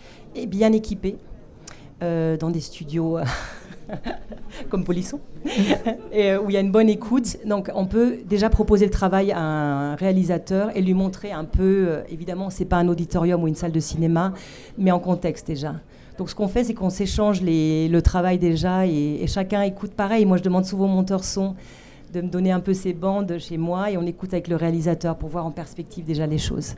bien 0.46 0.72
équipée, 0.72 1.16
euh, 2.02 2.36
dans 2.36 2.50
des 2.50 2.60
studios 2.60 3.18
comme 4.70 4.84
Polisson, 4.84 5.20
et, 6.12 6.32
euh, 6.32 6.40
où 6.40 6.50
il 6.50 6.54
y 6.54 6.56
a 6.56 6.60
une 6.60 6.72
bonne 6.72 6.88
écoute. 6.88 7.36
Donc, 7.46 7.70
on 7.74 7.86
peut 7.86 8.18
déjà 8.26 8.50
proposer 8.50 8.86
le 8.86 8.90
travail 8.90 9.32
à 9.32 9.40
un 9.40 9.94
réalisateur 9.94 10.76
et 10.76 10.82
lui 10.82 10.94
montrer 10.94 11.32
un 11.32 11.44
peu, 11.44 11.86
euh, 11.88 12.02
évidemment, 12.10 12.50
c'est 12.50 12.64
pas 12.64 12.76
un 12.76 12.88
auditorium 12.88 13.42
ou 13.42 13.48
une 13.48 13.54
salle 13.54 13.72
de 13.72 13.80
cinéma, 13.80 14.32
mais 14.78 14.90
en 14.90 14.98
contexte 14.98 15.46
déjà. 15.46 15.74
Donc 16.18 16.28
ce 16.28 16.34
qu'on 16.34 16.46
fait, 16.46 16.62
c'est 16.62 16.74
qu'on 16.74 16.90
s'échange 16.90 17.40
le 17.42 18.00
travail 18.00 18.38
déjà 18.38 18.86
et, 18.86 19.22
et, 19.22 19.26
chacun 19.26 19.62
écoute 19.62 19.92
pareil. 19.92 20.26
Moi, 20.26 20.36
je 20.36 20.42
demande 20.42 20.66
souvent 20.66 20.84
au 20.84 20.88
monteur 20.88 21.24
son 21.24 21.54
de 22.12 22.20
me 22.20 22.28
donner 22.28 22.52
un 22.52 22.60
peu 22.60 22.74
ces 22.74 22.92
bandes 22.92 23.38
chez 23.38 23.56
moi 23.56 23.90
et 23.90 23.96
on 23.96 24.02
écoute 24.02 24.34
avec 24.34 24.48
le 24.48 24.56
réalisateur 24.56 25.16
pour 25.16 25.30
voir 25.30 25.46
en 25.46 25.50
perspective 25.50 26.04
déjà 26.04 26.26
les 26.26 26.38
choses. 26.38 26.74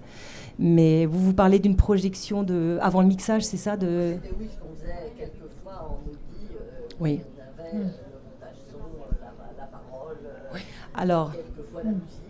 Mais 0.58 1.06
vous 1.06 1.18
vous 1.18 1.34
parlez 1.34 1.58
d'une 1.58 1.76
projection 1.76 2.44
de 2.44 2.78
avant 2.80 3.00
le 3.00 3.08
mixage, 3.08 3.42
c'est 3.42 3.56
ça 3.56 3.76
de... 3.76 4.14
Oui, 4.38 4.48
ce 4.52 4.58
qu'on 4.60 4.74
faisait 4.76 5.12
quelquefois, 5.18 5.90
on 5.90 6.08
nous 6.08 6.14
dit, 6.14 6.54
euh, 6.54 6.88
oui. 7.00 7.20
on 7.20 7.62
avait 7.62 7.72
hmm. 7.72 7.78
le 7.78 7.84
montage 7.84 8.56
son, 8.70 8.78
la, 9.20 9.62
la 9.62 9.66
parole, 9.66 10.18
oui. 10.54 10.60
Alors, 10.94 11.32
quelquefois 11.32 11.82
la 11.82 11.90
musique. 11.90 12.24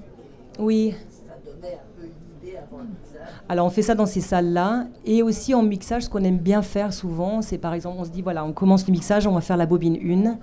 Oui. 0.58 0.94
Ça 1.10 1.34
donnait 1.44 1.74
un 1.74 2.00
peu 2.00 2.06
une 2.06 2.48
idée 2.48 2.56
avant 2.56 2.78
le 2.78 2.88
mixage. 2.88 3.28
Alors 3.50 3.66
on 3.66 3.70
fait 3.70 3.82
ça 3.82 3.94
dans 3.94 4.06
ces 4.06 4.22
salles-là 4.22 4.86
et 5.04 5.22
aussi 5.22 5.52
en 5.52 5.62
mixage, 5.62 6.04
ce 6.04 6.08
qu'on 6.08 6.24
aime 6.24 6.38
bien 6.38 6.62
faire 6.62 6.94
souvent, 6.94 7.42
c'est 7.42 7.58
par 7.58 7.74
exemple 7.74 7.96
on 7.98 8.04
se 8.04 8.10
dit 8.10 8.22
voilà, 8.22 8.44
on 8.44 8.52
commence 8.52 8.86
le 8.86 8.92
mixage, 8.92 9.26
on 9.26 9.32
va 9.32 9.42
faire 9.42 9.58
la 9.58 9.66
bobine 9.66 9.98
1 10.02 10.38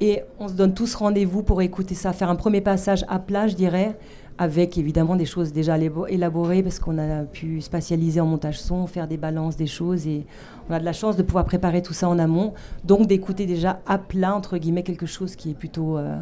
et 0.00 0.22
on 0.38 0.48
se 0.48 0.54
donne 0.54 0.74
tous 0.74 0.94
rendez-vous 0.94 1.42
pour 1.42 1.62
écouter 1.62 1.94
ça, 1.94 2.12
faire 2.12 2.30
un 2.30 2.36
premier 2.36 2.60
passage 2.60 3.04
à 3.08 3.18
plat, 3.18 3.48
je 3.48 3.54
dirais, 3.54 3.96
avec 4.38 4.78
évidemment 4.78 5.16
des 5.16 5.26
choses 5.26 5.52
déjà 5.52 5.76
élaborées 6.08 6.62
parce 6.62 6.78
qu'on 6.78 6.96
a 6.98 7.24
pu 7.24 7.60
spatialiser 7.60 8.20
en 8.20 8.26
montage 8.26 8.58
son, 8.58 8.86
faire 8.86 9.06
des 9.06 9.18
balances 9.18 9.56
des 9.56 9.66
choses 9.66 10.06
et 10.06 10.24
on 10.68 10.72
a 10.72 10.80
de 10.80 10.84
la 10.84 10.94
chance 10.94 11.16
de 11.16 11.22
pouvoir 11.22 11.44
préparer 11.44 11.82
tout 11.82 11.92
ça 11.92 12.08
en 12.08 12.18
amont, 12.18 12.54
donc 12.84 13.06
d'écouter 13.06 13.44
déjà 13.44 13.80
à 13.86 13.98
plat 13.98 14.34
entre 14.34 14.56
guillemets 14.56 14.82
quelque 14.82 15.06
chose 15.06 15.36
qui 15.36 15.50
est 15.50 15.54
plutôt 15.54 15.98
euh, 15.98 16.16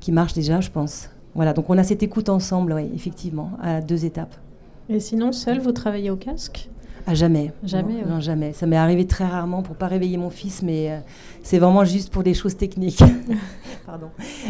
qui 0.00 0.12
marche 0.12 0.34
déjà, 0.34 0.60
je 0.60 0.70
pense. 0.70 1.10
Voilà, 1.34 1.52
donc 1.52 1.70
on 1.70 1.78
a 1.78 1.84
cette 1.84 2.02
écoute 2.02 2.28
ensemble, 2.28 2.72
oui, 2.72 2.90
effectivement, 2.94 3.52
à 3.62 3.80
deux 3.80 4.04
étapes. 4.04 4.34
Et 4.88 4.98
sinon, 4.98 5.30
seul, 5.30 5.60
vous 5.60 5.72
travaillez 5.72 6.10
au 6.10 6.16
casque? 6.16 6.69
À 7.06 7.14
jamais. 7.14 7.52
Jamais. 7.64 8.02
Non, 8.06 8.20
jamais. 8.20 8.52
Ça 8.52 8.66
m'est 8.66 8.76
arrivé 8.76 9.06
très 9.06 9.24
rarement 9.24 9.62
pour 9.62 9.76
pas 9.76 9.86
réveiller 9.86 10.16
mon 10.16 10.30
fils, 10.30 10.62
mais 10.62 10.90
euh, 10.90 10.98
c'est 11.42 11.58
vraiment 11.58 11.84
juste 11.84 12.10
pour 12.10 12.22
des 12.22 12.34
choses 12.34 12.56
techniques. 12.56 13.02
Pardon. 13.86 14.08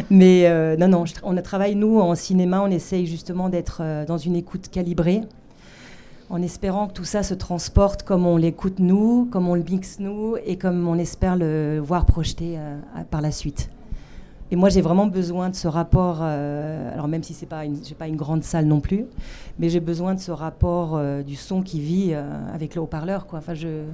Mais 0.09 0.45
euh, 0.45 0.77
non, 0.77 0.87
non. 0.87 1.03
on 1.23 1.37
a 1.37 1.41
travaillé 1.41 1.75
nous 1.75 1.99
en 1.99 2.15
cinéma. 2.15 2.61
On 2.61 2.71
essaye 2.71 3.05
justement 3.07 3.49
d'être 3.49 3.79
euh, 3.81 4.05
dans 4.05 4.17
une 4.17 4.35
écoute 4.35 4.69
calibrée, 4.69 5.21
en 6.29 6.41
espérant 6.41 6.87
que 6.87 6.93
tout 6.93 7.05
ça 7.05 7.23
se 7.23 7.33
transporte 7.33 8.03
comme 8.03 8.25
on 8.25 8.37
l'écoute 8.37 8.79
nous, 8.79 9.27
comme 9.31 9.49
on 9.49 9.55
le 9.55 9.63
mixe 9.63 9.99
nous, 9.99 10.35
et 10.45 10.57
comme 10.57 10.87
on 10.87 10.97
espère 10.97 11.35
le 11.35 11.79
voir 11.79 12.05
projeté 12.05 12.57
par 13.09 13.21
la 13.21 13.31
suite. 13.31 13.69
Et 14.51 14.57
moi, 14.57 14.67
j'ai 14.67 14.81
vraiment 14.81 15.07
besoin 15.07 15.49
de 15.49 15.55
ce 15.55 15.69
rapport. 15.69 16.19
Euh, 16.21 16.93
alors, 16.93 17.07
même 17.07 17.23
si 17.23 17.33
pas 17.45 17.63
une, 17.63 17.79
pas 17.97 18.07
une 18.07 18.17
grande 18.17 18.43
salle 18.43 18.65
non 18.65 18.81
plus, 18.81 19.05
mais 19.57 19.69
j'ai 19.69 19.79
besoin 19.79 20.13
de 20.13 20.19
ce 20.19 20.31
rapport 20.31 20.97
euh, 20.97 21.23
du 21.23 21.37
son 21.37 21.61
qui 21.61 21.79
vit 21.79 22.09
euh, 22.11 22.53
avec 22.53 22.75
le 22.75 22.81
haut-parleur, 22.81 23.27
quoi. 23.27 23.39
Enfin, 23.39 23.53
je, 23.53 23.85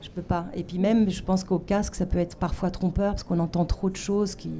je 0.00 0.08
peux 0.10 0.22
pas. 0.22 0.46
Et 0.54 0.62
puis 0.62 0.78
même, 0.78 1.10
je 1.10 1.20
pense 1.20 1.42
qu'au 1.42 1.58
casque, 1.58 1.96
ça 1.96 2.06
peut 2.06 2.18
être 2.18 2.36
parfois 2.36 2.70
trompeur 2.70 3.10
parce 3.12 3.24
qu'on 3.24 3.40
entend 3.40 3.64
trop 3.64 3.90
de 3.90 3.96
choses 3.96 4.36
qui, 4.36 4.52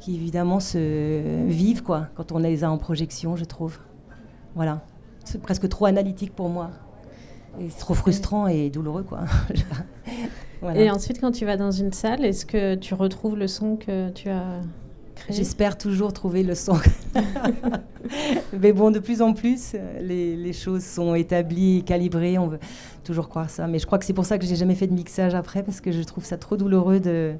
qui 0.00 0.14
évidemment 0.14 0.58
se 0.58 1.44
vivent, 1.46 1.82
quoi, 1.82 2.08
quand 2.14 2.32
on 2.32 2.38
les 2.38 2.64
a 2.64 2.70
en 2.70 2.78
projection, 2.78 3.36
je 3.36 3.44
trouve. 3.44 3.78
Voilà. 4.54 4.80
C'est 5.24 5.42
presque 5.42 5.68
trop 5.68 5.84
analytique 5.84 6.34
pour 6.34 6.48
moi. 6.48 6.70
C'est 7.68 7.78
trop 7.78 7.94
frustrant 7.94 8.46
et 8.46 8.70
douloureux, 8.70 9.02
quoi. 9.02 9.20
Et 10.74 10.90
ensuite, 10.90 11.20
quand 11.20 11.32
tu 11.32 11.44
vas 11.44 11.56
dans 11.56 11.70
une 11.70 11.92
salle, 11.92 12.24
est-ce 12.24 12.46
que 12.46 12.74
tu 12.74 12.94
retrouves 12.94 13.36
le 13.36 13.46
son 13.46 13.76
que 13.76 14.10
tu 14.10 14.28
as 14.28 14.60
créé? 15.14 15.36
J'espère 15.36 15.76
toujours 15.76 16.12
trouver 16.12 16.42
le 16.42 16.54
son. 16.54 16.78
Mais 18.58 18.72
bon, 18.72 18.90
de 18.90 18.98
plus 18.98 19.22
en 19.22 19.32
plus, 19.32 19.74
les, 20.00 20.36
les, 20.36 20.52
choses 20.52 20.84
sont 20.84 21.14
établies, 21.14 21.82
calibrées. 21.84 22.38
On 22.38 22.48
veut 22.48 22.60
toujours 23.04 23.28
croire 23.28 23.50
ça. 23.50 23.66
Mais 23.66 23.78
je 23.78 23.86
crois 23.86 23.98
que 23.98 24.04
c'est 24.04 24.12
pour 24.12 24.26
ça 24.26 24.38
que 24.38 24.46
j'ai 24.46 24.56
jamais 24.56 24.74
fait 24.74 24.86
de 24.86 24.94
mixage 24.94 25.34
après, 25.34 25.62
parce 25.62 25.80
que 25.80 25.92
je 25.92 26.02
trouve 26.02 26.24
ça 26.24 26.36
trop 26.36 26.56
douloureux 26.56 27.00
de. 27.00 27.34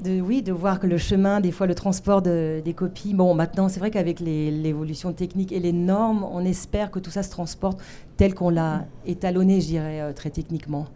De, 0.00 0.20
oui, 0.20 0.42
de 0.42 0.52
voir 0.52 0.80
que 0.80 0.88
le 0.88 0.98
chemin, 0.98 1.40
des 1.40 1.52
fois 1.52 1.68
le 1.68 1.74
transport 1.76 2.20
de, 2.20 2.60
des 2.64 2.74
copies. 2.74 3.14
Bon, 3.14 3.32
maintenant, 3.32 3.68
c'est 3.68 3.78
vrai 3.78 3.92
qu'avec 3.92 4.18
l'évolution 4.18 5.12
technique 5.12 5.52
et 5.52 5.60
les 5.60 5.72
normes, 5.72 6.26
on 6.32 6.44
espère 6.44 6.90
que 6.90 6.98
tout 6.98 7.12
ça 7.12 7.22
se 7.22 7.30
transporte 7.30 7.80
tel 8.16 8.34
qu'on 8.34 8.50
l'a 8.50 8.86
étalonné, 9.06 9.60
je 9.60 9.66
dirais, 9.68 10.00
euh, 10.00 10.12
très 10.12 10.30
techniquement. 10.30 10.86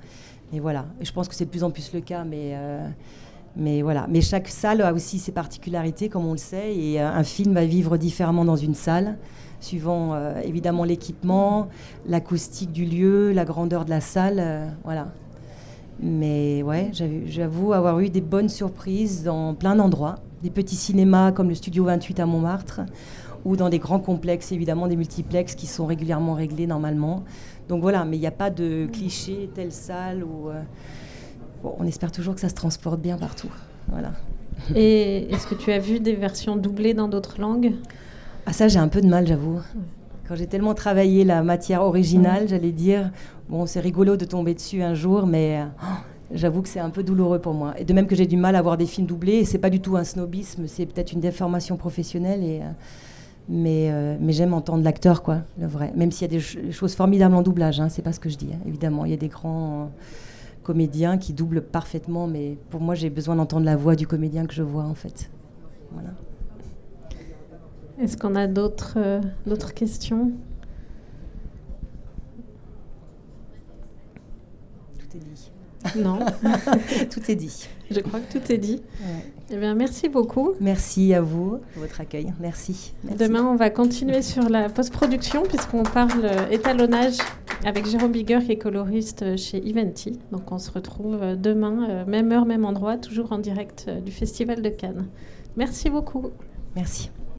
Et 0.52 0.60
voilà. 0.60 0.86
Je 1.00 1.12
pense 1.12 1.28
que 1.28 1.34
c'est 1.34 1.44
de 1.44 1.50
plus 1.50 1.64
en 1.64 1.70
plus 1.70 1.92
le 1.92 2.00
cas, 2.00 2.24
mais, 2.24 2.52
euh, 2.54 2.86
mais 3.56 3.82
voilà. 3.82 4.06
Mais 4.08 4.20
chaque 4.20 4.48
salle 4.48 4.80
a 4.80 4.92
aussi 4.92 5.18
ses 5.18 5.32
particularités, 5.32 6.08
comme 6.08 6.26
on 6.26 6.32
le 6.32 6.38
sait, 6.38 6.74
et 6.74 7.00
euh, 7.00 7.08
un 7.08 7.24
film 7.24 7.54
va 7.54 7.64
vivre 7.64 7.96
différemment 7.96 8.44
dans 8.44 8.56
une 8.56 8.74
salle, 8.74 9.18
suivant 9.60 10.14
euh, 10.14 10.40
évidemment 10.42 10.84
l'équipement, 10.84 11.68
l'acoustique 12.06 12.72
du 12.72 12.84
lieu, 12.84 13.32
la 13.32 13.44
grandeur 13.44 13.84
de 13.84 13.90
la 13.90 14.00
salle, 14.00 14.72
voilà. 14.84 15.08
Mais 16.00 16.62
ouais, 16.62 16.92
j'avoue 17.26 17.72
avoir 17.72 17.98
eu 17.98 18.08
des 18.08 18.20
bonnes 18.20 18.48
surprises 18.48 19.24
dans 19.24 19.54
plein 19.54 19.74
d'endroits, 19.74 20.14
des 20.44 20.50
petits 20.50 20.76
cinémas 20.76 21.32
comme 21.32 21.48
le 21.48 21.56
Studio 21.56 21.84
28 21.84 22.20
à 22.20 22.26
Montmartre, 22.26 22.82
ou 23.44 23.56
dans 23.56 23.68
des 23.68 23.80
grands 23.80 23.98
complexes, 23.98 24.52
évidemment 24.52 24.86
des 24.86 24.96
multiplex 24.96 25.56
qui 25.56 25.66
sont 25.66 25.86
régulièrement 25.86 26.34
réglés 26.34 26.68
normalement. 26.68 27.24
Donc 27.68 27.82
voilà, 27.82 28.04
mais 28.04 28.16
il 28.16 28.20
n'y 28.20 28.26
a 28.26 28.32
pas 28.32 28.50
de 28.50 28.86
cliché, 28.92 29.50
telle 29.54 29.72
salle. 29.72 30.24
Ou, 30.24 30.48
euh, 30.48 30.62
on 31.62 31.86
espère 31.86 32.12
toujours 32.12 32.34
que 32.34 32.40
ça 32.40 32.48
se 32.48 32.54
transporte 32.54 33.00
bien 33.00 33.18
partout. 33.18 33.50
Voilà. 33.88 34.12
Et 34.74 35.30
est-ce 35.32 35.46
que 35.46 35.54
tu 35.54 35.70
as 35.72 35.78
vu 35.78 36.00
des 36.00 36.14
versions 36.14 36.56
doublées 36.56 36.94
dans 36.94 37.08
d'autres 37.08 37.40
langues? 37.40 37.74
Ah 38.46 38.52
ça, 38.52 38.68
j'ai 38.68 38.78
un 38.78 38.88
peu 38.88 39.00
de 39.00 39.06
mal, 39.06 39.26
j'avoue. 39.26 39.60
Quand 40.26 40.34
j'ai 40.34 40.46
tellement 40.46 40.74
travaillé 40.74 41.24
la 41.24 41.42
matière 41.42 41.82
originale, 41.82 42.48
j'allais 42.48 42.72
dire, 42.72 43.10
bon, 43.48 43.66
c'est 43.66 43.80
rigolo 43.80 44.16
de 44.16 44.24
tomber 44.24 44.54
dessus 44.54 44.82
un 44.82 44.94
jour, 44.94 45.26
mais 45.26 45.62
oh, 45.82 45.86
j'avoue 46.32 46.62
que 46.62 46.68
c'est 46.68 46.80
un 46.80 46.90
peu 46.90 47.02
douloureux 47.02 47.38
pour 47.38 47.54
moi. 47.54 47.74
Et 47.78 47.84
de 47.84 47.92
même 47.92 48.06
que 48.06 48.16
j'ai 48.16 48.26
du 48.26 48.36
mal 48.36 48.56
à 48.56 48.62
voir 48.62 48.76
des 48.76 48.86
films 48.86 49.06
doublés, 49.06 49.36
et 49.36 49.44
c'est 49.44 49.58
pas 49.58 49.70
du 49.70 49.80
tout 49.80 49.96
un 49.96 50.04
snobisme, 50.04 50.66
c'est 50.66 50.86
peut-être 50.86 51.12
une 51.12 51.20
déformation 51.20 51.76
professionnelle. 51.76 52.42
Et, 52.42 52.60
euh, 52.60 52.70
mais, 53.48 53.90
euh, 53.90 54.16
mais 54.20 54.32
j'aime 54.32 54.52
entendre 54.52 54.84
l'acteur, 54.84 55.22
quoi, 55.22 55.42
le 55.58 55.66
vrai. 55.66 55.92
Même 55.96 56.12
s'il 56.12 56.30
y 56.30 56.36
a 56.36 56.38
des 56.38 56.72
choses 56.72 56.94
formidables 56.94 57.34
en 57.34 57.42
doublage, 57.42 57.80
hein, 57.80 57.88
c'est 57.88 58.02
pas 58.02 58.12
ce 58.12 58.20
que 58.20 58.28
je 58.28 58.36
dis, 58.36 58.50
hein, 58.52 58.60
évidemment. 58.66 59.04
Il 59.06 59.10
y 59.10 59.14
a 59.14 59.18
des 59.18 59.28
grands 59.28 59.84
euh, 59.84 59.86
comédiens 60.62 61.16
qui 61.16 61.32
doublent 61.32 61.62
parfaitement, 61.62 62.26
mais 62.26 62.58
pour 62.68 62.80
moi, 62.80 62.94
j'ai 62.94 63.08
besoin 63.08 63.36
d'entendre 63.36 63.64
la 63.64 63.76
voix 63.76 63.96
du 63.96 64.06
comédien 64.06 64.46
que 64.46 64.54
je 64.54 64.62
vois, 64.62 64.84
en 64.84 64.94
fait. 64.94 65.30
Voilà. 65.92 66.10
Est-ce 68.00 68.16
qu'on 68.16 68.34
a 68.36 68.46
d'autres 68.46 68.94
euh, 68.96 69.20
d'autres 69.46 69.72
questions? 69.72 70.32
Tout 74.98 75.16
est 75.16 75.20
dit. 75.20 75.50
Non. 75.96 76.18
tout 77.10 77.30
est 77.30 77.34
dit. 77.34 77.66
Je 77.90 78.00
crois 78.00 78.20
que 78.20 78.38
tout 78.38 78.52
est 78.52 78.58
dit. 78.58 78.82
Eh 79.50 79.56
bien, 79.56 79.74
merci 79.74 80.08
beaucoup. 80.08 80.52
Merci 80.60 81.14
à 81.14 81.22
vous 81.22 81.58
pour 81.72 81.82
votre 81.82 82.00
accueil. 82.00 82.32
Merci. 82.38 82.92
Demain, 83.18 83.44
on 83.44 83.56
va 83.56 83.70
continuer 83.70 84.20
sur 84.20 84.48
la 84.48 84.68
post-production 84.68 85.42
puisqu'on 85.42 85.84
parle 85.84 86.24
euh, 86.24 86.50
étalonnage 86.50 87.16
avec 87.64 87.86
Jérôme 87.86 88.12
Bigger 88.12 88.40
qui 88.44 88.52
est 88.52 88.58
coloriste 88.58 89.22
euh, 89.22 89.36
chez 89.36 89.66
Eventi. 89.66 90.18
Donc, 90.32 90.52
on 90.52 90.58
se 90.58 90.70
retrouve 90.70 91.18
euh, 91.22 91.36
demain, 91.36 92.04
même 92.04 92.30
heure, 92.32 92.44
même 92.44 92.64
endroit, 92.64 92.98
toujours 92.98 93.32
en 93.32 93.38
direct 93.38 93.88
du 94.04 94.12
Festival 94.12 94.60
de 94.60 94.68
Cannes. 94.68 95.06
Merci 95.56 95.88
beaucoup. 95.88 96.30
Merci. 96.76 97.10